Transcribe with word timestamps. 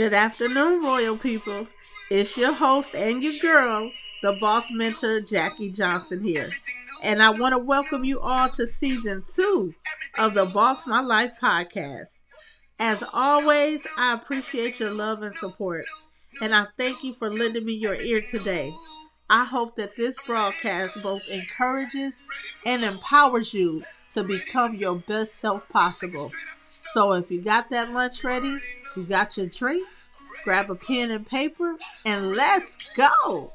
Good 0.00 0.14
afternoon, 0.14 0.82
Royal 0.82 1.18
people. 1.18 1.66
It's 2.10 2.38
your 2.38 2.54
host 2.54 2.94
and 2.94 3.22
your 3.22 3.34
girl, 3.38 3.90
the 4.22 4.32
boss 4.40 4.70
mentor, 4.70 5.20
Jackie 5.20 5.70
Johnson 5.70 6.22
here. 6.22 6.52
And 7.02 7.22
I 7.22 7.28
want 7.28 7.52
to 7.52 7.58
welcome 7.58 8.02
you 8.02 8.18
all 8.18 8.48
to 8.48 8.66
season 8.66 9.24
two 9.28 9.74
of 10.16 10.32
the 10.32 10.46
Boss 10.46 10.86
My 10.86 11.02
Life 11.02 11.32
podcast. 11.38 12.06
As 12.78 13.04
always, 13.12 13.86
I 13.98 14.14
appreciate 14.14 14.80
your 14.80 14.90
love 14.90 15.20
and 15.20 15.34
support, 15.34 15.84
and 16.40 16.54
I 16.54 16.68
thank 16.78 17.04
you 17.04 17.12
for 17.12 17.30
lending 17.30 17.66
me 17.66 17.74
your 17.74 17.96
ear 18.00 18.22
today. 18.22 18.72
I 19.28 19.44
hope 19.44 19.76
that 19.76 19.96
this 19.96 20.16
broadcast 20.26 21.02
both 21.02 21.28
encourages 21.28 22.22
and 22.64 22.84
empowers 22.84 23.52
you 23.52 23.82
to 24.14 24.24
become 24.24 24.76
your 24.76 24.94
best 24.94 25.34
self 25.34 25.68
possible. 25.68 26.32
So 26.62 27.12
if 27.12 27.30
you 27.30 27.42
got 27.42 27.68
that 27.68 27.90
lunch 27.90 28.24
ready, 28.24 28.60
you 28.96 29.04
got 29.04 29.36
your 29.36 29.46
drink, 29.46 29.86
grab 30.44 30.70
a 30.70 30.74
pen 30.74 31.10
and 31.10 31.26
paper, 31.26 31.76
and 32.04 32.32
let's 32.32 32.76
go. 32.94 33.52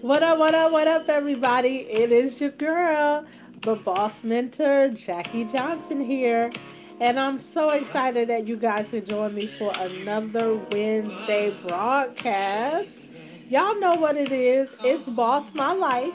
What 0.00 0.22
up, 0.22 0.38
what 0.38 0.54
up, 0.54 0.72
what 0.72 0.86
up, 0.86 1.08
everybody? 1.08 1.76
It 1.90 2.12
is 2.12 2.40
your 2.40 2.50
girl, 2.50 3.24
the 3.62 3.76
boss 3.76 4.22
mentor, 4.22 4.90
Jackie 4.90 5.44
Johnson 5.44 6.04
here. 6.04 6.52
And 7.00 7.18
I'm 7.18 7.38
so 7.38 7.70
excited 7.70 8.28
that 8.28 8.46
you 8.46 8.56
guys 8.56 8.90
can 8.90 9.04
join 9.04 9.34
me 9.34 9.46
for 9.46 9.72
another 9.76 10.54
Wednesday 10.54 11.56
broadcast. 11.66 13.04
Y'all 13.48 13.78
know 13.80 13.94
what 13.94 14.16
it 14.16 14.30
is. 14.30 14.68
It's 14.84 15.02
Boss 15.04 15.54
My 15.54 15.72
Life 15.72 16.14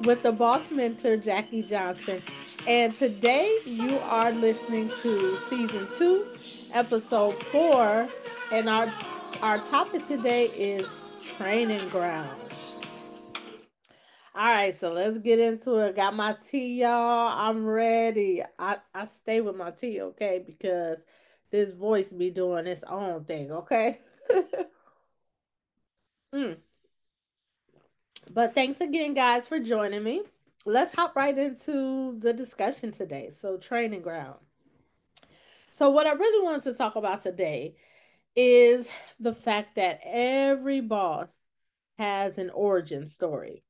with 0.00 0.22
the 0.22 0.32
boss 0.32 0.70
mentor, 0.70 1.16
Jackie 1.16 1.62
Johnson. 1.62 2.22
And 2.66 2.94
today 2.94 3.56
you 3.64 3.98
are 4.00 4.32
listening 4.32 4.90
to 5.00 5.38
season 5.48 5.88
two, 5.96 6.26
episode 6.72 7.42
four. 7.44 8.06
And 8.52 8.68
our 8.68 8.92
our 9.40 9.58
topic 9.58 10.04
today 10.04 10.46
is 10.48 11.00
training 11.22 11.88
grounds. 11.88 12.78
All 14.34 14.46
right, 14.46 14.74
so 14.74 14.92
let's 14.92 15.18
get 15.18 15.38
into 15.38 15.76
it. 15.76 15.96
Got 15.96 16.14
my 16.14 16.34
tea, 16.34 16.82
y'all. 16.82 17.28
I'm 17.28 17.66
ready. 17.66 18.42
I, 18.58 18.76
I 18.94 19.06
stay 19.06 19.40
with 19.40 19.56
my 19.56 19.70
tea, 19.70 20.02
okay? 20.02 20.42
Because 20.46 20.98
this 21.50 21.72
voice 21.72 22.10
be 22.10 22.30
doing 22.30 22.66
its 22.66 22.84
own 22.84 23.24
thing, 23.24 23.50
okay? 23.50 24.00
mm. 26.34 26.56
But 28.32 28.54
thanks 28.54 28.80
again, 28.80 29.14
guys, 29.14 29.48
for 29.48 29.58
joining 29.58 30.04
me. 30.04 30.22
Let's 30.66 30.92
hop 30.94 31.16
right 31.16 31.36
into 31.36 32.18
the 32.18 32.32
discussion 32.32 32.92
today. 32.92 33.30
So, 33.30 33.56
training 33.56 34.02
ground. 34.02 34.38
So, 35.70 35.90
what 35.90 36.06
I 36.06 36.12
really 36.12 36.44
wanted 36.44 36.64
to 36.64 36.74
talk 36.74 36.96
about 36.96 37.22
today 37.22 37.76
is 38.36 38.88
the 39.18 39.34
fact 39.34 39.76
that 39.76 40.00
every 40.04 40.80
boss 40.80 41.34
has 41.98 42.38
an 42.38 42.50
origin 42.50 43.06
story 43.06 43.62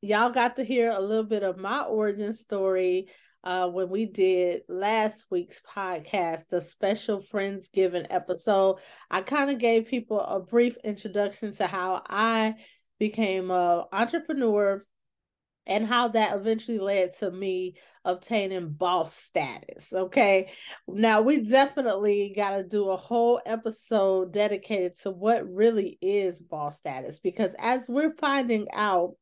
y'all 0.00 0.30
got 0.30 0.56
to 0.56 0.64
hear 0.64 0.90
a 0.90 1.00
little 1.00 1.24
bit 1.24 1.42
of 1.42 1.58
my 1.58 1.82
origin 1.82 2.32
story 2.32 3.08
uh, 3.44 3.68
when 3.68 3.88
we 3.88 4.04
did 4.04 4.62
last 4.68 5.26
week's 5.30 5.60
podcast, 5.60 6.48
the 6.48 6.60
special 6.60 7.22
Friendsgiving 7.22 8.06
episode. 8.10 8.78
I 9.10 9.22
kind 9.22 9.50
of 9.50 9.58
gave 9.58 9.86
people 9.86 10.20
a 10.20 10.40
brief 10.40 10.76
introduction 10.84 11.52
to 11.54 11.66
how 11.66 12.02
I 12.08 12.56
became 12.98 13.50
an 13.50 13.84
entrepreneur 13.92 14.84
and 15.68 15.86
how 15.86 16.08
that 16.08 16.34
eventually 16.34 16.78
led 16.78 17.14
to 17.18 17.30
me 17.30 17.76
obtaining 18.04 18.70
boss 18.70 19.14
status. 19.14 19.92
Okay. 19.92 20.50
Now, 20.88 21.20
we 21.20 21.44
definitely 21.44 22.32
got 22.34 22.56
to 22.56 22.64
do 22.64 22.88
a 22.88 22.96
whole 22.96 23.40
episode 23.44 24.32
dedicated 24.32 24.98
to 25.00 25.10
what 25.10 25.48
really 25.48 25.98
is 26.00 26.40
boss 26.40 26.78
status 26.78 27.20
because 27.20 27.54
as 27.58 27.88
we're 27.88 28.14
finding 28.14 28.66
out, 28.72 29.14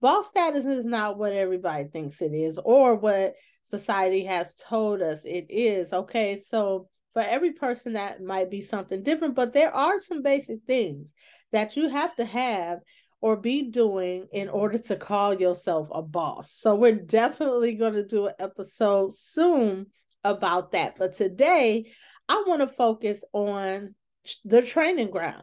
boss 0.00 0.28
status 0.28 0.66
is 0.66 0.84
not 0.84 1.16
what 1.16 1.32
everybody 1.32 1.84
thinks 1.84 2.20
it 2.20 2.34
is 2.34 2.58
or 2.62 2.96
what 2.96 3.34
society 3.62 4.24
has 4.24 4.56
told 4.56 5.00
us 5.00 5.24
it 5.24 5.46
is. 5.48 5.92
Okay, 5.92 6.36
so 6.36 6.88
for 7.12 7.22
every 7.22 7.52
person 7.52 7.92
that 7.92 8.20
might 8.20 8.50
be 8.50 8.60
something 8.60 9.02
different, 9.04 9.36
but 9.36 9.52
there 9.52 9.72
are 9.72 10.00
some 10.00 10.22
basic 10.22 10.58
things 10.66 11.14
that 11.52 11.76
you 11.76 11.88
have 11.88 12.14
to 12.16 12.24
have 12.24 12.80
or 13.24 13.38
be 13.38 13.62
doing 13.62 14.26
in 14.34 14.50
order 14.50 14.76
to 14.76 14.96
call 14.96 15.32
yourself 15.32 15.88
a 15.90 16.02
boss. 16.02 16.52
So 16.52 16.74
we're 16.74 16.92
definitely 16.92 17.72
going 17.72 17.94
to 17.94 18.06
do 18.06 18.26
an 18.26 18.34
episode 18.38 19.14
soon 19.14 19.86
about 20.22 20.72
that. 20.72 20.96
But 20.98 21.14
today, 21.14 21.86
I 22.28 22.44
want 22.46 22.60
to 22.60 22.66
focus 22.66 23.24
on 23.32 23.94
the 24.44 24.60
training 24.60 25.10
ground. 25.10 25.42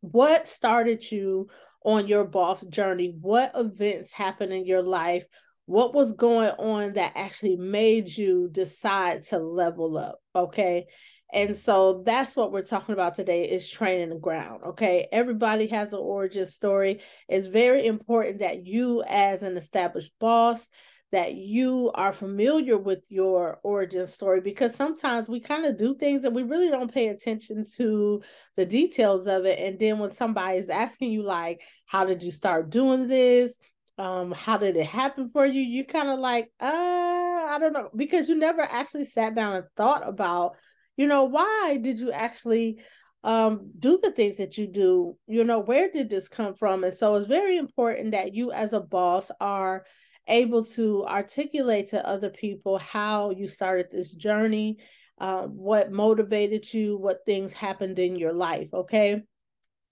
What 0.00 0.46
started 0.46 1.12
you 1.12 1.50
on 1.84 2.08
your 2.08 2.24
boss 2.24 2.64
journey? 2.64 3.14
What 3.20 3.52
events 3.54 4.10
happened 4.10 4.54
in 4.54 4.64
your 4.64 4.82
life? 4.82 5.26
What 5.66 5.92
was 5.92 6.14
going 6.14 6.52
on 6.52 6.94
that 6.94 7.12
actually 7.16 7.56
made 7.56 8.08
you 8.08 8.48
decide 8.50 9.24
to 9.24 9.38
level 9.38 9.98
up? 9.98 10.20
Okay. 10.34 10.86
And 11.32 11.56
so 11.56 12.02
that's 12.06 12.34
what 12.34 12.52
we're 12.52 12.62
talking 12.62 12.94
about 12.94 13.14
today 13.14 13.48
is 13.48 13.68
training 13.68 14.10
the 14.10 14.16
ground. 14.16 14.62
Okay. 14.64 15.08
Everybody 15.12 15.66
has 15.66 15.92
an 15.92 15.98
origin 15.98 16.48
story. 16.48 17.00
It's 17.28 17.46
very 17.46 17.86
important 17.86 18.38
that 18.38 18.64
you, 18.64 19.02
as 19.06 19.42
an 19.42 19.56
established 19.56 20.12
boss, 20.18 20.68
that 21.10 21.34
you 21.34 21.90
are 21.94 22.12
familiar 22.12 22.76
with 22.76 23.00
your 23.08 23.60
origin 23.62 24.04
story 24.04 24.40
because 24.42 24.74
sometimes 24.74 25.26
we 25.28 25.40
kind 25.40 25.64
of 25.64 25.78
do 25.78 25.94
things 25.94 26.24
and 26.24 26.34
we 26.34 26.42
really 26.42 26.68
don't 26.68 26.92
pay 26.92 27.08
attention 27.08 27.64
to 27.76 28.22
the 28.56 28.66
details 28.66 29.26
of 29.26 29.46
it. 29.46 29.58
And 29.58 29.78
then 29.78 29.98
when 29.98 30.12
somebody 30.12 30.58
is 30.58 30.68
asking 30.68 31.12
you, 31.12 31.22
like, 31.22 31.62
how 31.86 32.04
did 32.04 32.22
you 32.22 32.30
start 32.30 32.70
doing 32.70 33.08
this? 33.08 33.58
Um, 33.96 34.32
how 34.32 34.58
did 34.58 34.76
it 34.76 34.86
happen 34.86 35.30
for 35.30 35.44
you? 35.46 35.60
You 35.60 35.84
kind 35.84 36.08
of 36.08 36.20
like, 36.20 36.50
uh, 36.60 36.66
I 36.66 37.56
don't 37.58 37.72
know, 37.72 37.88
because 37.96 38.28
you 38.28 38.36
never 38.36 38.62
actually 38.62 39.06
sat 39.06 39.34
down 39.34 39.56
and 39.56 39.64
thought 39.76 40.06
about, 40.06 40.56
you 40.98 41.06
know, 41.06 41.24
why 41.24 41.78
did 41.80 41.98
you 41.98 42.12
actually 42.12 42.78
um 43.24 43.72
do 43.78 43.98
the 44.00 44.12
things 44.12 44.36
that 44.36 44.56
you 44.56 44.68
do 44.68 45.16
you 45.26 45.42
know 45.42 45.58
where 45.58 45.90
did 45.90 46.08
this 46.08 46.28
come 46.28 46.54
from 46.54 46.84
and 46.84 46.94
so 46.94 47.16
it's 47.16 47.26
very 47.26 47.56
important 47.56 48.12
that 48.12 48.32
you 48.32 48.52
as 48.52 48.72
a 48.72 48.80
boss 48.80 49.28
are 49.40 49.84
able 50.28 50.64
to 50.64 51.04
articulate 51.06 51.88
to 51.88 52.06
other 52.06 52.30
people 52.30 52.78
how 52.78 53.30
you 53.30 53.48
started 53.48 53.86
this 53.90 54.12
journey, 54.12 54.78
uh, 55.18 55.44
what 55.44 55.90
motivated 55.90 56.72
you, 56.72 56.96
what 56.96 57.24
things 57.26 57.52
happened 57.52 57.98
in 57.98 58.16
your 58.16 58.32
life. 58.32 58.68
Okay. 58.72 59.22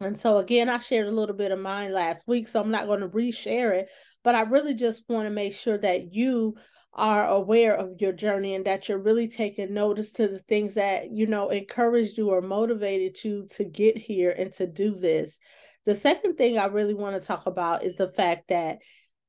And 0.00 0.18
so, 0.18 0.38
again, 0.38 0.68
I 0.68 0.78
shared 0.78 1.06
a 1.06 1.10
little 1.12 1.34
bit 1.34 1.52
of 1.52 1.58
mine 1.58 1.92
last 1.92 2.28
week, 2.28 2.48
so 2.48 2.60
I'm 2.60 2.70
not 2.70 2.86
going 2.86 3.00
to 3.00 3.08
reshare 3.08 3.72
it, 3.72 3.88
but 4.22 4.34
I 4.34 4.42
really 4.42 4.74
just 4.74 5.04
want 5.08 5.26
to 5.26 5.30
make 5.30 5.54
sure 5.54 5.78
that 5.78 6.12
you 6.12 6.56
are 6.96 7.26
aware 7.28 7.76
of 7.76 8.00
your 8.00 8.12
journey 8.12 8.54
and 8.54 8.64
that 8.64 8.88
you're 8.88 8.98
really 8.98 9.28
taking 9.28 9.74
notice 9.74 10.12
to 10.12 10.26
the 10.26 10.38
things 10.40 10.74
that, 10.74 11.10
you 11.10 11.26
know, 11.26 11.50
encouraged 11.50 12.16
you 12.16 12.30
or 12.30 12.40
motivated 12.40 13.22
you 13.22 13.46
to 13.50 13.64
get 13.64 13.98
here 13.98 14.30
and 14.30 14.52
to 14.54 14.66
do 14.66 14.94
this. 14.94 15.38
The 15.84 15.94
second 15.94 16.36
thing 16.36 16.58
I 16.58 16.66
really 16.66 16.94
want 16.94 17.20
to 17.20 17.26
talk 17.26 17.46
about 17.46 17.84
is 17.84 17.96
the 17.96 18.08
fact 18.08 18.48
that 18.48 18.78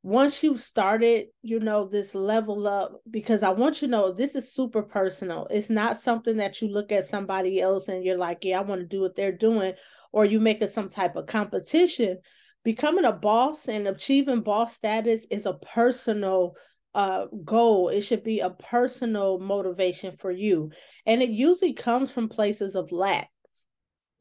once 0.02 0.42
you've 0.42 0.62
started, 0.62 1.26
you 1.42 1.60
know, 1.60 1.86
this 1.86 2.16
level 2.16 2.66
up, 2.68 2.94
because 3.12 3.44
I 3.44 3.50
want 3.50 3.82
you 3.82 3.90
to 3.90 3.92
know 3.92 4.12
this 4.14 4.36
is 4.36 4.54
super 4.54 4.82
personal. 4.82 5.48
It's 5.52 5.70
not 5.70 6.00
something 6.00 6.38
that 6.38 6.62
you 6.62 6.70
look 6.70 6.94
at 6.94 7.08
somebody 7.08 7.60
else 7.60 7.90
and 7.90 8.04
you're 8.04 8.18
like, 8.18 8.46
yeah, 8.46 8.60
I 8.60 8.62
want 8.62 8.80
to 8.80 8.88
do 8.88 9.02
what 9.02 9.16
they're 9.16 9.34
doing, 9.34 9.74
or 10.14 10.24
you 10.24 10.40
make 10.40 10.62
it 10.62 10.70
some 10.70 10.90
type 10.90 11.18
of 11.18 11.26
competition. 11.26 12.20
Becoming 12.64 13.04
a 13.06 13.12
boss 13.12 13.68
and 13.68 13.88
achieving 13.88 14.42
boss 14.42 14.74
status 14.74 15.28
is 15.30 15.46
a 15.46 15.56
personal 15.56 16.56
uh, 16.98 17.28
goal. 17.46 17.90
It 17.90 18.02
should 18.02 18.24
be 18.24 18.40
a 18.40 18.50
personal 18.50 19.38
motivation 19.40 20.18
for 20.18 20.32
you. 20.32 20.72
And 21.06 21.22
it 21.22 21.30
usually 21.30 21.74
comes 21.74 22.12
from 22.12 22.28
places 22.28 22.76
of 22.76 22.92
lack. 22.92 23.30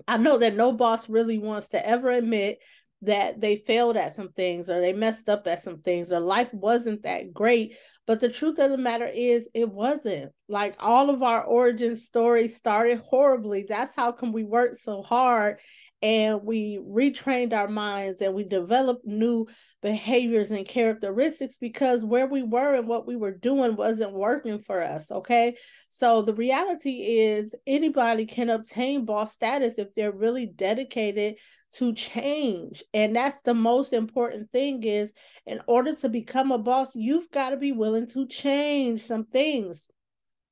I 0.06 0.18
know 0.18 0.36
that 0.38 0.54
no 0.54 0.72
boss 0.72 1.08
really 1.08 1.38
wants 1.38 1.68
to 1.68 1.84
ever 1.84 2.10
admit 2.10 2.58
that 3.02 3.40
they 3.40 3.56
failed 3.56 3.96
at 3.96 4.12
some 4.12 4.30
things 4.32 4.68
or 4.68 4.80
they 4.80 4.92
messed 4.92 5.28
up 5.28 5.46
at 5.46 5.62
some 5.62 5.80
things 5.80 6.12
or 6.12 6.20
life 6.20 6.52
wasn't 6.52 7.02
that 7.02 7.32
great 7.32 7.76
but 8.06 8.20
the 8.20 8.28
truth 8.28 8.58
of 8.58 8.70
the 8.70 8.78
matter 8.78 9.06
is 9.06 9.50
it 9.52 9.68
wasn't 9.68 10.32
like 10.48 10.74
all 10.78 11.10
of 11.10 11.22
our 11.22 11.44
origin 11.44 11.98
stories 11.98 12.56
started 12.56 12.98
horribly 12.98 13.66
that's 13.68 13.94
how 13.94 14.12
come 14.12 14.32
we 14.32 14.44
worked 14.44 14.80
so 14.80 15.02
hard 15.02 15.58
and 16.02 16.42
we 16.42 16.78
retrained 16.78 17.52
our 17.52 17.68
minds 17.68 18.20
and 18.20 18.34
we 18.34 18.44
developed 18.44 19.06
new 19.06 19.46
behaviors 19.82 20.50
and 20.50 20.66
characteristics 20.66 21.56
because 21.56 22.04
where 22.04 22.26
we 22.26 22.42
were 22.42 22.74
and 22.74 22.86
what 22.86 23.06
we 23.06 23.16
were 23.16 23.32
doing 23.32 23.76
wasn't 23.76 24.12
working 24.12 24.58
for 24.58 24.82
us 24.82 25.10
okay? 25.10 25.56
So 25.88 26.22
the 26.22 26.34
reality 26.34 26.90
is 27.20 27.54
anybody 27.66 28.26
can 28.26 28.50
obtain 28.50 29.04
boss 29.04 29.32
status 29.32 29.78
if 29.78 29.94
they're 29.94 30.12
really 30.12 30.46
dedicated 30.46 31.36
to 31.74 31.92
change. 31.94 32.82
And 32.94 33.16
that's 33.16 33.40
the 33.42 33.54
most 33.54 33.92
important 33.92 34.50
thing 34.50 34.82
is 34.84 35.12
in 35.46 35.60
order 35.66 35.94
to 35.96 36.08
become 36.08 36.52
a 36.52 36.58
boss 36.58 36.94
you've 36.94 37.30
got 37.30 37.50
to 37.50 37.56
be 37.56 37.72
willing 37.72 38.06
to 38.08 38.26
change 38.26 39.02
some 39.02 39.24
things 39.24 39.88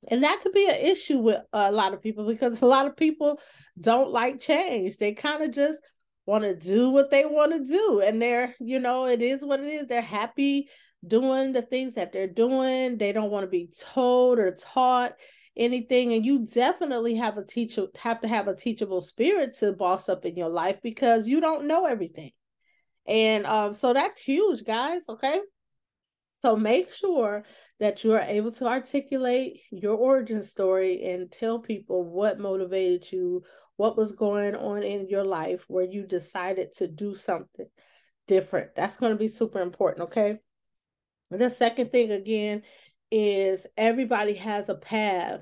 And 0.08 0.22
that 0.22 0.40
could 0.42 0.52
be 0.52 0.68
an 0.68 0.76
issue 0.76 1.18
with 1.18 1.40
a 1.52 1.72
lot 1.72 1.94
of 1.94 2.02
people 2.02 2.26
because 2.26 2.60
a 2.60 2.66
lot 2.66 2.86
of 2.86 2.96
people 2.96 3.40
don't 3.80 4.10
like 4.10 4.40
change. 4.40 4.96
They 4.96 5.12
kind 5.12 5.42
of 5.42 5.52
just 5.52 5.78
want 6.26 6.44
to 6.44 6.54
do 6.54 6.90
what 6.90 7.10
they 7.10 7.24
want 7.24 7.52
to 7.52 7.64
do. 7.64 8.02
And 8.04 8.20
they're, 8.20 8.54
you 8.60 8.78
know, 8.78 9.06
it 9.06 9.22
is 9.22 9.44
what 9.44 9.60
it 9.60 9.66
is. 9.66 9.86
They're 9.86 10.02
happy 10.02 10.68
doing 11.06 11.52
the 11.52 11.62
things 11.62 11.94
that 11.94 12.12
they're 12.12 12.26
doing. 12.26 12.98
They 12.98 13.12
don't 13.12 13.30
want 13.30 13.44
to 13.44 13.50
be 13.50 13.70
told 13.78 14.38
or 14.38 14.52
taught 14.52 15.14
anything. 15.56 16.12
And 16.12 16.24
you 16.24 16.46
definitely 16.46 17.14
have 17.16 17.36
a 17.36 17.44
teacher 17.44 17.86
have 17.96 18.20
to 18.20 18.28
have 18.28 18.48
a 18.48 18.56
teachable 18.56 19.00
spirit 19.00 19.54
to 19.58 19.72
boss 19.72 20.08
up 20.08 20.24
in 20.24 20.36
your 20.36 20.48
life 20.48 20.78
because 20.82 21.26
you 21.26 21.40
don't 21.40 21.66
know 21.66 21.86
everything. 21.86 22.30
And 23.06 23.44
um, 23.46 23.74
so 23.74 23.92
that's 23.92 24.16
huge, 24.16 24.64
guys. 24.64 25.04
Okay. 25.08 25.40
So 26.44 26.56
make 26.56 26.92
sure 26.92 27.42
that 27.80 28.04
you 28.04 28.12
are 28.12 28.20
able 28.20 28.52
to 28.52 28.66
articulate 28.66 29.62
your 29.70 29.96
origin 29.96 30.42
story 30.42 31.02
and 31.04 31.32
tell 31.32 31.58
people 31.58 32.04
what 32.04 32.38
motivated 32.38 33.10
you, 33.10 33.44
what 33.76 33.96
was 33.96 34.12
going 34.12 34.54
on 34.54 34.82
in 34.82 35.08
your 35.08 35.24
life 35.24 35.64
where 35.68 35.86
you 35.86 36.06
decided 36.06 36.74
to 36.74 36.86
do 36.86 37.14
something 37.14 37.64
different. 38.26 38.74
That's 38.76 38.98
going 38.98 39.12
to 39.12 39.18
be 39.18 39.28
super 39.28 39.62
important, 39.62 40.08
okay? 40.08 40.36
The 41.30 41.48
second 41.48 41.90
thing 41.90 42.12
again 42.12 42.62
is 43.10 43.66
everybody 43.78 44.34
has 44.34 44.68
a 44.68 44.74
path 44.74 45.40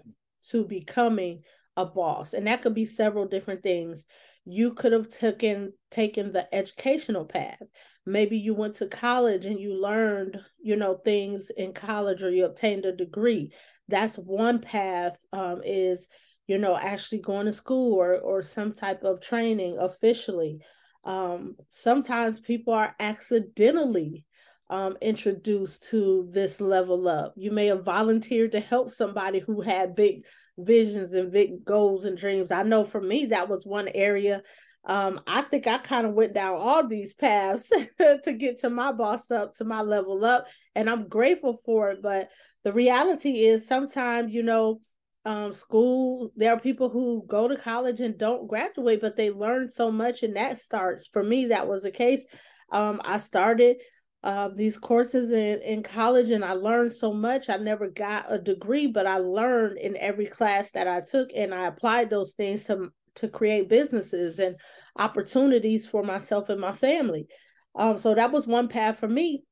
to 0.51 0.65
becoming 0.65 1.43
a 1.77 1.85
boss, 1.85 2.33
and 2.33 2.47
that 2.47 2.63
could 2.63 2.75
be 2.75 2.87
several 2.87 3.27
different 3.27 3.65
things. 3.65 4.05
You 4.45 4.73
could 4.75 4.93
have 4.93 5.09
taken 5.09 5.73
taken 5.91 6.31
the 6.31 6.53
educational 6.55 7.25
path 7.25 7.63
maybe 8.07 8.37
you 8.37 8.55
went 8.55 8.77
to 8.77 8.87
college 8.87 9.47
and 9.47 9.61
you 9.61 9.75
learned 9.75 10.41
you 10.61 10.77
know 10.77 10.95
things 10.95 11.51
in 11.57 11.73
college 11.73 12.23
or 12.23 12.31
you 12.31 12.45
obtained 12.45 12.85
a 12.85 12.95
degree. 12.95 13.53
That's 13.89 14.17
one 14.17 14.61
path 14.61 15.17
um, 15.33 15.63
is 15.65 16.09
you 16.47 16.59
know 16.59 16.77
actually 16.77 17.21
going 17.21 17.47
to 17.47 17.53
school 17.53 17.95
or 17.95 18.19
or 18.19 18.43
some 18.43 18.73
type 18.73 19.03
of 19.03 19.21
training 19.21 19.79
officially. 19.79 20.61
Um, 21.05 21.57
sometimes 21.69 22.41
people 22.41 22.75
are 22.75 22.95
accidentally 23.01 24.25
um, 24.71 24.97
introduced 25.03 25.91
to 25.91 26.29
this 26.31 26.61
level 26.61 27.09
up. 27.09 27.35
You 27.37 27.51
may 27.51 27.67
have 27.67 27.85
volunteered 27.85 28.53
to 28.53 28.61
help 28.61 28.91
somebody 28.91 29.39
who 29.39 29.61
had 29.61 29.95
big 29.95 30.25
visions 30.57 31.15
and 31.15 31.33
big 31.33 31.65
goals 31.65 32.05
and 32.05 32.17
dreams. 32.17 32.51
I 32.51 32.63
know 32.63 32.85
for 32.85 33.01
me 33.01 33.27
that 33.27 33.49
was 33.49 33.67
one 33.67 33.89
area 33.89 34.43
um, 34.85 35.21
I 35.27 35.43
think 35.43 35.67
I 35.67 35.79
kind 35.79 36.07
of 36.07 36.15
went 36.15 36.35
down 36.35 36.57
all 36.57 36.87
these 36.87 37.15
paths 37.15 37.69
to 38.25 38.33
get 38.33 38.59
to 38.59 38.71
my 38.71 38.93
boss 38.93 39.31
up, 39.31 39.55
to 39.57 39.65
my 39.65 39.81
level 39.81 40.25
up, 40.25 40.47
and 40.75 40.91
I'm 40.91 41.09
grateful 41.09 41.61
for 41.65 41.91
it. 41.91 42.03
But 42.03 42.31
the 42.65 42.73
reality 42.73 43.45
is 43.45 43.67
sometimes, 43.67 44.33
you 44.33 44.43
know, 44.43 44.81
um, 45.25 45.53
school, 45.53 46.33
there 46.35 46.53
are 46.53 46.59
people 46.59 46.89
who 46.89 47.25
go 47.29 47.47
to 47.47 47.57
college 47.57 48.01
and 48.01 48.19
don't 48.19 48.49
graduate, 48.49 49.01
but 49.01 49.15
they 49.15 49.31
learn 49.31 49.69
so 49.69 49.93
much, 49.93 50.25
and 50.25 50.35
that 50.35 50.59
starts. 50.59 51.07
For 51.07 51.23
me, 51.23 51.47
that 51.47 51.69
was 51.69 51.85
the 51.85 51.93
case. 51.93 52.27
Um, 52.73 53.01
I 53.05 53.19
started 53.19 53.77
uh, 54.25 54.49
these 54.55 54.79
courses 54.79 55.33
in, 55.33 55.61
in 55.63 55.83
college 55.83 56.31
and 56.31 56.45
I 56.45 56.53
learned 56.53 56.93
so 56.93 57.13
much. 57.13 57.49
I 57.49 57.57
never 57.57 57.89
got 57.89 58.27
a 58.29 58.39
degree, 58.39 58.87
but 58.87 59.07
I 59.07 59.19
learned 59.19 59.79
in 59.79 59.97
every 59.97 60.27
class 60.27 60.71
that 60.73 60.87
I 60.87 61.01
took 61.01 61.31
and 61.35 61.53
I 61.53 61.67
applied 61.67 62.09
those 62.09 62.33
things 62.33 62.65
to 62.65 62.89
to 63.17 63.29
create 63.29 63.69
businesses 63.69 64.39
and 64.39 64.57
opportunities 64.97 65.87
for 65.87 66.03
myself 66.03 66.49
and 66.49 66.61
my 66.61 66.73
family. 66.73 67.27
Um, 67.75 67.99
so 67.99 68.15
that 68.15 68.33
was 68.33 68.47
one 68.47 68.69
path 68.69 68.99
for 68.99 69.09
me. 69.09 69.45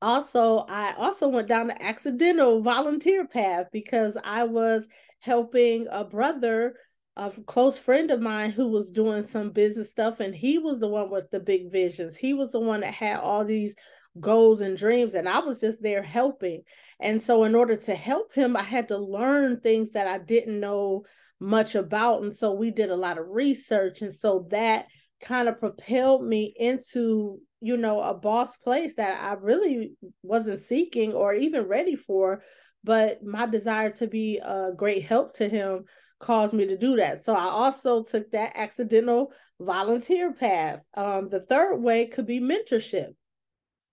Also, 0.00 0.58
I 0.68 0.94
also 0.96 1.28
went 1.28 1.48
down 1.48 1.68
the 1.68 1.82
accidental 1.82 2.62
volunteer 2.62 3.26
path 3.26 3.66
because 3.72 4.16
I 4.22 4.44
was 4.44 4.88
helping 5.20 5.88
a 5.90 6.04
brother, 6.04 6.76
a 7.16 7.30
close 7.46 7.76
friend 7.76 8.10
of 8.10 8.20
mine 8.20 8.50
who 8.50 8.68
was 8.68 8.90
doing 8.90 9.24
some 9.24 9.50
business 9.50 9.90
stuff, 9.90 10.20
and 10.20 10.34
he 10.34 10.58
was 10.58 10.78
the 10.78 10.88
one 10.88 11.10
with 11.10 11.30
the 11.30 11.40
big 11.40 11.72
visions. 11.72 12.16
He 12.16 12.32
was 12.32 12.52
the 12.52 12.60
one 12.60 12.80
that 12.80 12.94
had 12.94 13.18
all 13.18 13.44
these 13.44 13.74
goals 14.20 14.60
and 14.60 14.76
dreams 14.76 15.14
and 15.14 15.28
I 15.28 15.40
was 15.40 15.60
just 15.60 15.82
there 15.82 16.02
helping. 16.02 16.62
And 17.00 17.22
so 17.22 17.44
in 17.44 17.54
order 17.54 17.76
to 17.76 17.94
help 17.94 18.32
him, 18.34 18.56
I 18.56 18.62
had 18.62 18.88
to 18.88 18.98
learn 18.98 19.60
things 19.60 19.92
that 19.92 20.06
I 20.06 20.18
didn't 20.18 20.60
know 20.60 21.04
much 21.40 21.74
about. 21.74 22.22
And 22.22 22.36
so 22.36 22.52
we 22.52 22.70
did 22.70 22.90
a 22.90 22.96
lot 22.96 23.18
of 23.18 23.28
research. 23.28 24.02
And 24.02 24.12
so 24.12 24.46
that 24.50 24.86
kind 25.20 25.48
of 25.48 25.58
propelled 25.58 26.24
me 26.24 26.54
into, 26.56 27.40
you 27.60 27.76
know, 27.76 28.00
a 28.00 28.14
boss 28.14 28.56
place 28.56 28.94
that 28.96 29.22
I 29.22 29.34
really 29.34 29.96
wasn't 30.22 30.60
seeking 30.60 31.12
or 31.12 31.34
even 31.34 31.66
ready 31.66 31.96
for. 31.96 32.42
But 32.84 33.22
my 33.22 33.46
desire 33.46 33.90
to 33.92 34.06
be 34.06 34.38
a 34.38 34.70
great 34.76 35.04
help 35.04 35.34
to 35.34 35.48
him 35.48 35.84
caused 36.20 36.54
me 36.54 36.66
to 36.66 36.76
do 36.76 36.96
that. 36.96 37.22
So 37.22 37.34
I 37.34 37.44
also 37.44 38.02
took 38.02 38.30
that 38.30 38.52
accidental 38.56 39.32
volunteer 39.60 40.32
path. 40.32 40.84
Um, 40.94 41.28
the 41.28 41.40
third 41.40 41.76
way 41.76 42.06
could 42.06 42.26
be 42.26 42.40
mentorship. 42.40 43.14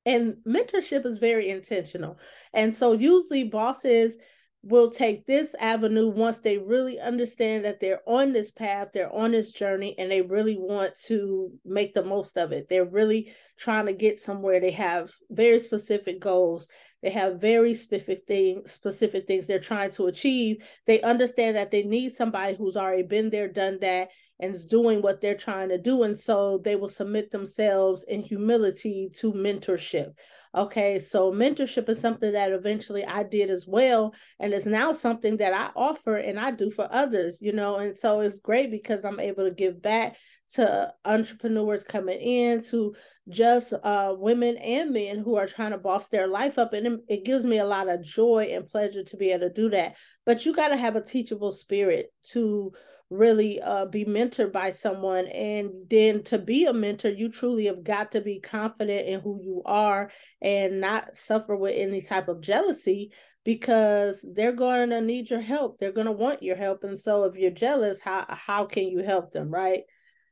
And 0.06 0.36
mentorship 0.48 1.06
is 1.06 1.18
very 1.18 1.50
intentional. 1.50 2.20
And 2.54 2.76
so 2.76 2.94
usually 2.94 3.46
bosses 3.46 4.18
will 4.66 4.90
take 4.90 5.28
this 5.28 5.54
avenue 5.60 6.08
once 6.10 6.38
they 6.38 6.58
really 6.58 7.00
understand 7.00 7.64
that 7.64 7.80
they're 7.80 8.02
on 8.08 8.34
this 8.34 8.50
path, 8.50 8.88
they're 8.92 9.14
on 9.14 9.32
this 9.32 9.52
journey, 9.52 9.94
and 10.00 10.10
they 10.10 10.22
really 10.22 10.58
want 10.58 10.92
to 11.06 11.52
make 11.64 11.94
the 11.94 12.04
most 12.04 12.36
of 12.36 12.52
it. 12.52 12.68
They're 12.68 12.84
really 12.84 13.32
trying 13.58 13.86
to 13.86 13.94
get 13.94 14.20
somewhere. 14.20 14.60
They 14.60 14.72
have 14.72 15.12
very 15.30 15.60
specific 15.60 16.20
goals. 16.20 16.68
They 17.04 17.12
have 17.12 17.40
very 17.40 17.76
specific 17.76 18.22
things, 18.28 18.72
specific 18.72 19.28
things 19.28 19.46
they're 19.46 19.60
trying 19.60 19.92
to 19.92 20.08
achieve. 20.08 20.66
They 20.88 21.00
understand 21.02 21.56
that 21.58 21.70
they 21.70 21.84
need 21.84 22.14
somebody 22.14 22.56
who's 22.56 22.76
already 22.76 23.04
been 23.04 23.30
there, 23.30 23.48
done 23.48 23.78
that, 23.82 24.10
and 24.40 24.56
is 24.56 24.66
doing 24.66 25.04
what 25.04 25.22
they're 25.22 25.38
trying 25.38 25.70
to 25.70 25.78
do. 25.78 26.02
And 26.02 26.20
so 26.20 26.58
they 26.58 26.76
will 26.76 26.90
submit 26.90 27.30
themselves 27.30 28.04
in 28.06 28.22
humility 28.22 29.12
to 29.18 29.32
mentorship. 29.32 30.18
Okay, 30.56 31.00
so 31.00 31.34
mentorship 31.34 31.90
is 31.90 32.00
something 32.00 32.32
that 32.32 32.54
eventually 32.54 33.04
I 33.04 33.24
did 33.24 33.50
as 33.50 33.68
well. 33.68 34.14
And 34.40 34.54
it's 34.54 34.66
now 34.66 34.94
something 34.94 35.36
that 35.38 35.54
I 35.54 35.70
offer 35.76 36.16
and 36.16 36.40
I 36.40 36.52
do 36.52 36.72
for 36.72 36.88
others, 36.90 37.42
you 37.42 37.52
know. 37.52 37.76
And 37.76 38.00
so 38.00 38.22
it's 38.22 38.40
great 38.40 38.72
because 38.72 39.04
I'm 39.04 39.20
able 39.20 39.44
to 39.44 39.52
give 39.52 39.82
back 39.82 40.16
to 40.54 40.94
entrepreneurs 41.04 41.84
coming 41.84 42.20
in, 42.20 42.64
to 42.66 42.96
just 43.28 43.74
uh, 43.84 44.14
women 44.18 44.56
and 44.58 44.92
men 44.92 45.20
who 45.20 45.36
are 45.36 45.48
trying 45.48 45.72
to 45.72 45.78
boss 45.78 46.08
their 46.08 46.28
life 46.28 46.58
up. 46.58 46.72
And 46.72 46.88
it, 46.88 47.00
it 47.10 47.26
gives 47.26 47.46
me 47.46 47.58
a 47.58 47.66
lot 47.66 47.90
of 47.90 48.02
joy 48.02 48.52
and 48.54 48.66
pleasure 48.66 49.04
to 49.04 49.18
be 49.18 49.32
able 49.32 49.50
to 49.50 49.54
do 49.54 49.70
that. 49.72 49.96
But 50.26 50.46
you 50.46 50.54
got 50.54 50.70
to 50.70 50.78
have 50.78 50.96
a 50.96 51.02
teachable 51.02 51.52
spirit 51.52 52.14
to 52.32 52.72
really 53.10 53.62
uh, 53.62 53.86
be 53.86 54.06
mentored 54.06 54.52
by 54.52 54.72
someone. 54.72 55.28
And 55.28 55.72
then 55.90 56.24
to 56.24 56.38
be 56.38 56.66
a 56.66 56.74
mentor, 56.74 57.10
you 57.10 57.30
truly 57.30 57.66
have 57.66 57.84
got 57.84 58.12
to 58.14 58.22
be 58.22 58.40
confident 58.40 59.08
in 59.08 59.20
who 59.20 59.40
you 59.44 59.62
are 59.66 60.12
and 60.42 60.82
not 60.82 61.16
suffer 61.16 61.56
with 61.56 61.74
any 61.76 62.02
type 62.02 62.28
of 62.28 62.42
jealousy 62.42 63.12
because 63.44 64.26
they're 64.34 64.52
going 64.52 64.90
to 64.90 65.02
need 65.02 65.30
your 65.30 65.42
help. 65.42 65.78
They're 65.78 65.92
going 65.92 66.08
to 66.08 66.12
want 66.12 66.42
your 66.42 66.56
help. 66.56 66.84
And 66.84 67.00
so 67.00 67.26
if 67.26 67.36
you're 67.36 67.52
jealous, 67.52 68.02
how, 68.02 68.26
how 68.28 68.66
can 68.66 68.86
you 68.86 69.04
help 69.04 69.32
them, 69.32 69.52
right? 69.52 69.84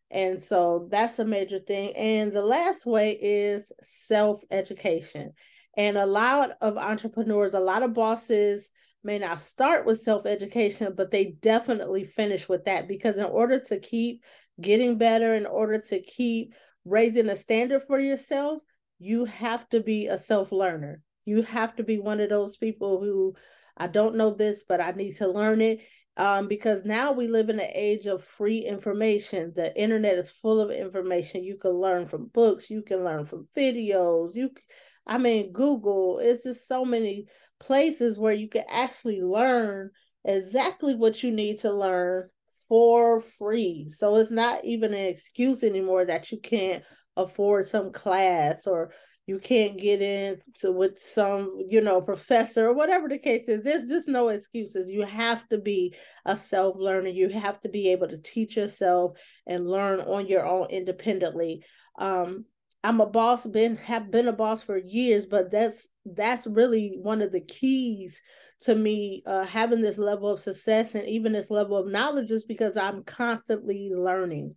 And 0.09 0.41
so 0.43 0.87
that's 0.91 1.19
a 1.19 1.25
major 1.25 1.59
thing. 1.59 1.95
And 1.95 2.31
the 2.31 2.41
last 2.41 2.85
way 2.85 3.11
is 3.11 3.71
self 3.83 4.41
education. 4.51 5.33
And 5.75 5.97
a 5.97 6.05
lot 6.05 6.51
of 6.61 6.77
entrepreneurs, 6.77 7.53
a 7.53 7.59
lot 7.59 7.81
of 7.81 7.93
bosses, 7.93 8.69
may 9.03 9.19
not 9.19 9.39
start 9.39 9.85
with 9.85 10.01
self 10.01 10.25
education, 10.25 10.93
but 10.95 11.11
they 11.11 11.35
definitely 11.41 12.03
finish 12.03 12.47
with 12.47 12.65
that 12.65 12.87
because 12.87 13.17
in 13.17 13.25
order 13.25 13.59
to 13.59 13.79
keep 13.79 14.23
getting 14.59 14.97
better, 14.97 15.35
in 15.35 15.45
order 15.45 15.79
to 15.79 16.01
keep 16.01 16.53
raising 16.85 17.29
a 17.29 17.35
standard 17.35 17.83
for 17.83 17.99
yourself, 17.99 18.61
you 18.99 19.25
have 19.25 19.67
to 19.69 19.81
be 19.81 20.07
a 20.07 20.17
self 20.17 20.51
learner. 20.51 21.01
You 21.25 21.41
have 21.43 21.75
to 21.77 21.83
be 21.83 21.99
one 21.99 22.19
of 22.19 22.29
those 22.29 22.57
people 22.57 23.01
who 23.01 23.35
I 23.75 23.87
don't 23.87 24.15
know 24.15 24.33
this, 24.33 24.63
but 24.63 24.81
I 24.81 24.91
need 24.91 25.15
to 25.17 25.27
learn 25.27 25.61
it. 25.61 25.81
Um, 26.15 26.47
because 26.47 26.85
now 26.85 27.11
we 27.11 27.27
live 27.27 27.49
in 27.49 27.59
an 27.59 27.71
age 27.73 28.05
of 28.05 28.23
free 28.23 28.59
information. 28.59 29.51
The 29.55 29.75
internet 29.75 30.13
is 30.15 30.29
full 30.29 30.59
of 30.59 30.69
information. 30.69 31.43
You 31.43 31.57
can 31.57 31.71
learn 31.71 32.07
from 32.07 32.27
books, 32.27 32.69
you 32.69 32.83
can 32.83 33.03
learn 33.03 33.25
from 33.25 33.47
videos. 33.57 34.35
You, 34.35 34.51
I 35.07 35.17
mean, 35.17 35.51
Google. 35.51 36.19
It's 36.19 36.43
just 36.43 36.67
so 36.67 36.85
many 36.85 37.25
places 37.59 38.19
where 38.19 38.33
you 38.33 38.49
can 38.49 38.63
actually 38.67 39.21
learn 39.21 39.91
exactly 40.25 40.95
what 40.95 41.23
you 41.23 41.31
need 41.31 41.59
to 41.59 41.71
learn 41.71 42.29
for 42.67 43.21
free. 43.21 43.89
So 43.89 44.15
it's 44.15 44.31
not 44.31 44.65
even 44.65 44.93
an 44.93 45.05
excuse 45.05 45.63
anymore 45.63 46.05
that 46.05 46.31
you 46.31 46.39
can't 46.39 46.83
afford 47.15 47.65
some 47.65 47.91
class 47.91 48.65
or 48.65 48.91
you 49.25 49.39
can't 49.39 49.79
get 49.79 50.01
into 50.01 50.71
with 50.71 50.99
some 50.99 51.57
you 51.69 51.79
know 51.79 52.01
professor 52.01 52.67
or 52.67 52.73
whatever 52.73 53.07
the 53.07 53.17
case 53.17 53.47
is. 53.47 53.63
There's 53.63 53.87
just 53.87 54.07
no 54.07 54.29
excuses. 54.29 54.89
You 54.89 55.03
have 55.03 55.47
to 55.49 55.57
be 55.57 55.95
a 56.25 56.35
self 56.35 56.75
learner 56.77 57.09
you 57.09 57.29
have 57.29 57.59
to 57.61 57.69
be 57.69 57.89
able 57.89 58.09
to 58.09 58.17
teach 58.17 58.57
yourself 58.57 59.17
and 59.47 59.69
learn 59.69 60.01
on 60.01 60.27
your 60.27 60.45
own 60.45 60.67
independently. 60.69 61.63
Um 61.97 62.45
I'm 62.83 62.99
a 62.99 63.05
boss, 63.05 63.45
been 63.45 63.77
have 63.77 64.11
been 64.11 64.27
a 64.27 64.33
boss 64.33 64.61
for 64.61 64.77
years, 64.77 65.25
but 65.25 65.49
that's 65.49 65.87
that's 66.05 66.45
really 66.45 66.97
one 67.01 67.21
of 67.21 67.31
the 67.31 67.39
keys 67.41 68.21
to 68.61 68.75
me 68.75 69.23
uh, 69.25 69.45
having 69.45 69.81
this 69.81 69.97
level 69.97 70.29
of 70.29 70.39
success 70.39 70.95
and 70.95 71.07
even 71.07 71.31
this 71.33 71.49
level 71.49 71.77
of 71.77 71.87
knowledge 71.87 72.31
is 72.31 72.43
because 72.43 72.75
I'm 72.77 73.03
constantly 73.03 73.89
learning. 73.93 74.55